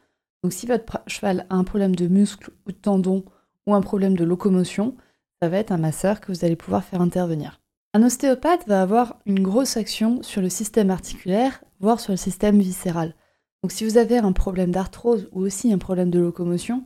Donc 0.45 0.53
si 0.53 0.67
votre 0.67 1.01
cheval 1.07 1.47
a 1.49 1.55
un 1.55 1.65
problème 1.65 1.97
de 1.97 2.07
muscle 2.07 2.51
ou 2.67 2.73
de 2.73 2.77
tendon 2.77 3.25
ou 3.67 3.75
un 3.75 3.81
problème 3.81 4.15
de 4.15 4.25
locomotion, 4.25 4.95
ça 5.41 5.49
va 5.49 5.57
être 5.57 5.73
un 5.73 5.79
masseur 5.79 6.21
que 6.21 6.31
vous 6.31 6.45
allez 6.45 6.55
pouvoir 6.55 6.85
faire 6.85 7.01
intervenir. 7.01 7.63
Un 7.95 8.03
ostéopathe 8.03 8.69
va 8.69 8.83
avoir 8.83 9.21
une 9.25 9.43
grosse 9.43 9.79
action 9.79 10.23
sur 10.23 10.43
le 10.43 10.51
système 10.51 10.91
articulaire, 10.91 11.65
voire 11.81 11.99
sur 11.99 12.13
le 12.13 12.19
système 12.19 12.59
viscéral. 12.59 13.15
Donc 13.63 13.73
si 13.73 13.87
vous 13.87 13.97
avez 13.97 14.19
un 14.19 14.33
problème 14.33 14.71
d'arthrose 14.71 15.31
ou 15.33 15.41
aussi 15.41 15.73
un 15.73 15.79
problème 15.79 16.11
de 16.11 16.21
locomotion 16.21 16.85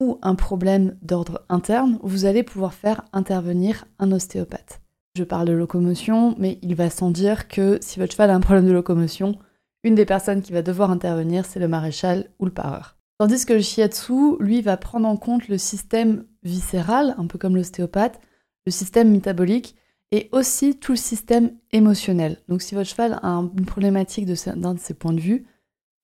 ou 0.00 0.20
un 0.22 0.36
problème 0.36 0.96
d'ordre 1.02 1.44
interne, 1.48 1.98
vous 2.04 2.24
allez 2.24 2.44
pouvoir 2.44 2.72
faire 2.72 3.04
intervenir 3.12 3.84
un 3.98 4.12
ostéopathe. 4.12 4.80
je 5.16 5.24
parle 5.24 5.48
de 5.48 5.54
locomotion, 5.54 6.36
mais 6.38 6.60
il 6.62 6.76
va 6.76 6.88
sans 6.88 7.10
dire 7.10 7.48
que 7.48 7.78
si 7.80 7.98
votre 7.98 8.12
cheval 8.12 8.30
a 8.30 8.36
un 8.36 8.40
problème 8.40 8.68
de 8.68 8.72
locomotion, 8.72 9.40
une 9.86 9.94
des 9.94 10.04
personnes 10.04 10.42
qui 10.42 10.52
va 10.52 10.62
devoir 10.62 10.90
intervenir, 10.90 11.46
c'est 11.46 11.60
le 11.60 11.68
maréchal 11.68 12.28
ou 12.40 12.44
le 12.44 12.50
pareur. 12.50 12.96
Tandis 13.18 13.46
que 13.46 13.52
le 13.52 13.60
shiatsu, 13.60 14.36
lui, 14.40 14.60
va 14.60 14.76
prendre 14.76 15.06
en 15.06 15.16
compte 15.16 15.46
le 15.46 15.58
système 15.58 16.26
viscéral, 16.42 17.14
un 17.18 17.26
peu 17.26 17.38
comme 17.38 17.54
l'ostéopathe, 17.54 18.20
le 18.66 18.72
système 18.72 19.12
métabolique 19.12 19.76
et 20.10 20.28
aussi 20.32 20.76
tout 20.76 20.92
le 20.92 20.96
système 20.96 21.52
émotionnel. 21.70 22.38
Donc 22.48 22.62
si 22.62 22.74
votre 22.74 22.90
cheval 22.90 23.20
a 23.22 23.28
une 23.28 23.64
problématique 23.64 24.26
d'un 24.26 24.74
de, 24.74 24.78
ces 24.80 24.94
points 24.94 25.12
de 25.12 25.20
vue, 25.20 25.46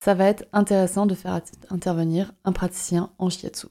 ça 0.01 0.13
va 0.13 0.25
être 0.25 0.45
intéressant 0.53 1.05
de 1.05 1.13
faire 1.13 1.41
intervenir 1.69 2.31
un 2.45 2.53
praticien 2.53 3.11
en 3.17 3.29
shiatsu. 3.29 3.67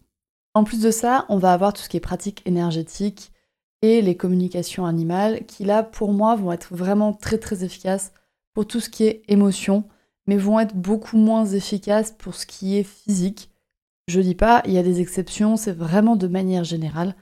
En 0.53 0.65
plus 0.65 0.83
de 0.83 0.91
ça, 0.91 1.25
on 1.31 1.39
va 1.39 1.55
avoir 1.55 1.73
tout 1.73 1.81
ce 1.81 1.89
qui 1.89 1.97
est 1.97 2.01
pratique 2.01 2.43
énergétique 2.45 3.33
et 3.81 4.03
les 4.03 4.17
communications 4.17 4.85
animales 4.85 5.47
qui 5.47 5.65
là 5.65 5.83
pour 5.83 6.13
moi 6.13 6.37
vont 6.37 6.53
être 6.53 6.75
vraiment 6.75 7.15
très 7.15 7.39
très 7.39 7.65
efficaces 7.65 8.13
pour 8.53 8.67
tout 8.67 8.81
ce 8.81 8.91
qui 8.91 9.05
est 9.05 9.23
émotion, 9.29 9.85
mais 10.27 10.37
vont 10.37 10.61
être 10.61 10.75
beaucoup 10.75 11.17
moins 11.17 11.47
efficaces 11.47 12.13
pour 12.13 12.35
ce 12.35 12.47
qui 12.47 12.77
est 12.77 12.85
physique. 12.85 13.51
Je 14.09 14.21
dis 14.21 14.35
pas, 14.35 14.63
il 14.67 14.73
y 14.73 14.79
a 14.79 14.83
des 14.83 15.01
exceptions, 15.01 15.57
c'est 15.57 15.73
vraiment 15.73 16.17
de 16.17 16.27
manière 16.27 16.65
générale, 16.65 17.15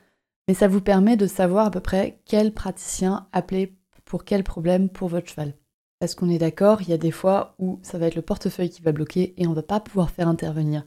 mais 0.48 0.54
ça 0.54 0.68
vous 0.68 0.80
permet 0.80 1.16
de 1.16 1.26
savoir 1.26 1.66
à 1.66 1.70
peu 1.70 1.80
près 1.80 2.20
quel 2.24 2.52
praticien 2.52 3.28
appeler 3.32 3.76
pour 4.04 4.24
quel 4.24 4.44
problème 4.44 4.88
pour 4.88 5.08
votre 5.08 5.28
cheval. 5.28 5.54
Parce 5.98 6.14
qu'on 6.14 6.30
est 6.30 6.38
d'accord, 6.38 6.82
il 6.82 6.88
y 6.88 6.94
a 6.94 6.98
des 6.98 7.10
fois 7.10 7.54
où 7.58 7.78
ça 7.82 7.98
va 7.98 8.06
être 8.06 8.14
le 8.14 8.22
portefeuille 8.22 8.70
qui 8.70 8.82
va 8.82 8.92
bloquer 8.92 9.34
et 9.36 9.46
on 9.46 9.52
va 9.52 9.62
pas 9.62 9.80
pouvoir 9.80 10.10
faire 10.10 10.28
intervenir 10.28 10.84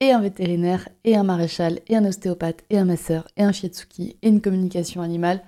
et 0.00 0.10
un 0.10 0.20
vétérinaire, 0.20 0.88
et 1.04 1.16
un 1.16 1.22
maréchal, 1.22 1.80
et 1.86 1.96
un 1.96 2.04
ostéopathe, 2.04 2.64
et 2.70 2.78
un 2.78 2.84
masseur, 2.84 3.26
et 3.36 3.42
un 3.42 3.52
shiatsuki, 3.52 4.18
et 4.22 4.28
une 4.28 4.40
communication 4.40 5.00
animale. 5.00 5.42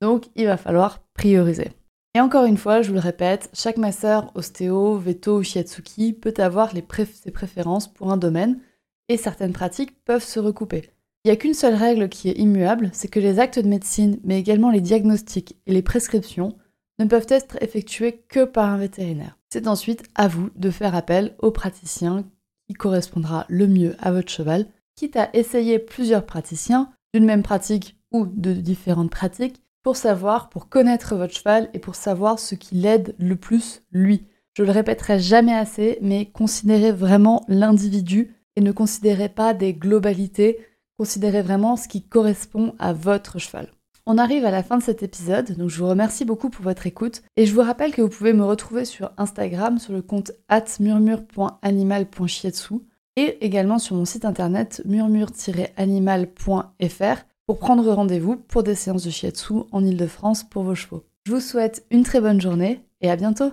Donc 0.00 0.26
il 0.36 0.46
va 0.46 0.56
falloir 0.56 1.02
prioriser. 1.14 1.70
Et 2.14 2.20
encore 2.20 2.46
une 2.46 2.56
fois, 2.56 2.82
je 2.82 2.88
vous 2.88 2.94
le 2.94 3.00
répète, 3.00 3.50
chaque 3.52 3.76
masseur, 3.76 4.32
ostéo, 4.34 4.98
veto 4.98 5.38
ou 5.38 5.42
shiatsuki 5.42 6.12
peut 6.12 6.34
avoir 6.38 6.72
ses 6.72 7.30
préférences 7.30 7.92
pour 7.92 8.10
un 8.10 8.16
domaine, 8.16 8.60
et 9.08 9.16
certaines 9.16 9.52
pratiques 9.52 10.02
peuvent 10.04 10.24
se 10.24 10.40
recouper. 10.40 10.90
Il 11.24 11.28
n'y 11.28 11.32
a 11.32 11.36
qu'une 11.36 11.54
seule 11.54 11.74
règle 11.74 12.08
qui 12.08 12.28
est 12.28 12.38
immuable, 12.38 12.90
c'est 12.92 13.08
que 13.08 13.20
les 13.20 13.38
actes 13.38 13.58
de 13.58 13.68
médecine, 13.68 14.18
mais 14.24 14.38
également 14.38 14.70
les 14.70 14.80
diagnostics 14.80 15.56
et 15.66 15.72
les 15.72 15.82
prescriptions, 15.82 16.56
ne 16.98 17.04
peuvent 17.04 17.26
être 17.28 17.62
effectués 17.62 18.24
que 18.28 18.44
par 18.44 18.70
un 18.70 18.78
vétérinaire. 18.78 19.38
C'est 19.50 19.68
ensuite 19.68 20.04
à 20.14 20.28
vous 20.28 20.50
de 20.56 20.70
faire 20.70 20.94
appel 20.94 21.36
aux 21.38 21.50
praticiens 21.50 22.24
qui 22.68 22.74
correspondra 22.74 23.46
le 23.48 23.66
mieux 23.66 23.96
à 24.00 24.12
votre 24.12 24.30
cheval, 24.30 24.66
quitte 24.94 25.16
à 25.16 25.30
essayer 25.32 25.78
plusieurs 25.78 26.26
praticiens 26.26 26.90
d'une 27.14 27.24
même 27.24 27.42
pratique 27.42 27.96
ou 28.12 28.26
de 28.26 28.52
différentes 28.52 29.10
pratiques 29.10 29.62
pour 29.88 29.96
savoir, 29.96 30.50
pour 30.50 30.68
connaître 30.68 31.16
votre 31.16 31.32
cheval 31.32 31.70
et 31.72 31.78
pour 31.78 31.94
savoir 31.94 32.38
ce 32.38 32.54
qui 32.54 32.74
l'aide 32.74 33.14
le 33.18 33.36
plus 33.36 33.80
lui. 33.90 34.26
Je 34.52 34.62
le 34.62 34.70
répéterai 34.70 35.18
jamais 35.18 35.54
assez, 35.54 35.96
mais 36.02 36.26
considérez 36.26 36.92
vraiment 36.92 37.46
l'individu 37.48 38.36
et 38.56 38.60
ne 38.60 38.70
considérez 38.70 39.30
pas 39.30 39.54
des 39.54 39.72
globalités, 39.72 40.58
considérez 40.98 41.40
vraiment 41.40 41.76
ce 41.76 41.88
qui 41.88 42.02
correspond 42.02 42.74
à 42.78 42.92
votre 42.92 43.38
cheval. 43.38 43.68
On 44.04 44.18
arrive 44.18 44.44
à 44.44 44.50
la 44.50 44.62
fin 44.62 44.76
de 44.76 44.82
cet 44.82 45.02
épisode, 45.02 45.56
donc 45.56 45.70
je 45.70 45.78
vous 45.78 45.88
remercie 45.88 46.26
beaucoup 46.26 46.50
pour 46.50 46.64
votre 46.64 46.86
écoute 46.86 47.22
et 47.38 47.46
je 47.46 47.54
vous 47.54 47.62
rappelle 47.62 47.94
que 47.94 48.02
vous 48.02 48.10
pouvez 48.10 48.34
me 48.34 48.44
retrouver 48.44 48.84
sur 48.84 49.10
Instagram 49.16 49.78
sur 49.78 49.94
le 49.94 50.02
compte 50.02 50.32
murmure.animal.shiatsu 50.80 52.74
et 53.16 53.42
également 53.42 53.78
sur 53.78 53.96
mon 53.96 54.04
site 54.04 54.26
internet 54.26 54.82
murmure-animal.fr 54.84 57.27
pour 57.48 57.58
prendre 57.58 57.90
rendez-vous 57.90 58.36
pour 58.36 58.62
des 58.62 58.74
séances 58.74 59.04
de 59.04 59.10
shiatsu 59.10 59.54
en 59.72 59.82
Ile-de-France 59.82 60.44
pour 60.44 60.64
vos 60.64 60.74
chevaux. 60.74 61.04
Je 61.24 61.32
vous 61.32 61.40
souhaite 61.40 61.86
une 61.90 62.02
très 62.02 62.20
bonne 62.20 62.42
journée 62.42 62.84
et 63.00 63.10
à 63.10 63.16
bientôt 63.16 63.50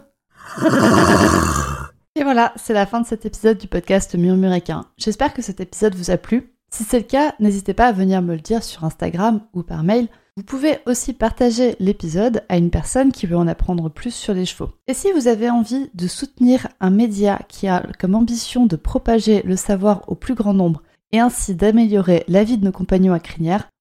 Et 2.18 2.24
voilà, 2.24 2.52
c'est 2.58 2.74
la 2.74 2.86
fin 2.86 3.00
de 3.00 3.08
cet 3.08 3.26
épisode 3.26 3.58
du 3.58 3.68
podcast 3.68 4.14
Murmure 4.16 4.52
Équin. 4.52 4.84
J'espère 4.98 5.34
que 5.34 5.42
cet 5.42 5.62
épisode 5.62 5.96
vous 5.96 6.12
a 6.12 6.18
plu. 6.18 6.54
Si 6.74 6.84
c'est 6.84 6.98
le 6.98 7.06
cas, 7.06 7.36
n'hésitez 7.40 7.74
pas 7.74 7.88
à 7.88 7.94
venir 7.94 8.22
me 8.22 8.36
le 8.36 8.42
dire 8.42 8.66
sur 8.66 8.84
Instagram 8.84 9.40
ou 9.54 9.64
par 9.64 9.84
mail 9.84 10.10
vous 10.38 10.44
pouvez 10.44 10.80
aussi 10.86 11.14
partager 11.14 11.78
l'épisode 11.80 12.44
à 12.50 12.58
une 12.58 12.72
personne 12.72 13.14
qui 13.14 13.26
veut 13.26 13.38
en 13.38 13.48
apprendre 13.48 13.88
plus 13.88 14.14
sur 14.14 14.34
les 14.34 14.46
chevaux. 14.46 14.72
Et 14.88 14.94
si 14.94 15.10
vous 15.14 15.30
avez 15.30 15.50
envie 15.50 15.90
de 15.94 16.08
soutenir 16.08 16.68
un 16.82 16.90
média 16.90 17.40
qui 17.48 17.70
a 17.70 17.88
comme 17.98 18.16
ambition 18.16 18.66
de 18.66 18.76
propager 18.76 19.44
le 19.44 19.56
savoir 19.56 20.04
au 20.10 20.16
plus 20.16 20.36
grand 20.36 20.54
nombre 20.54 20.84
et 21.14 21.22
ainsi 21.22 21.56
d'améliorer 21.56 22.26
la 22.28 22.44
vie 22.44 22.58
de 22.58 22.66
nos 22.66 22.74
compagnons 22.74 23.14
à 23.14 23.20
crinière, 23.22 23.70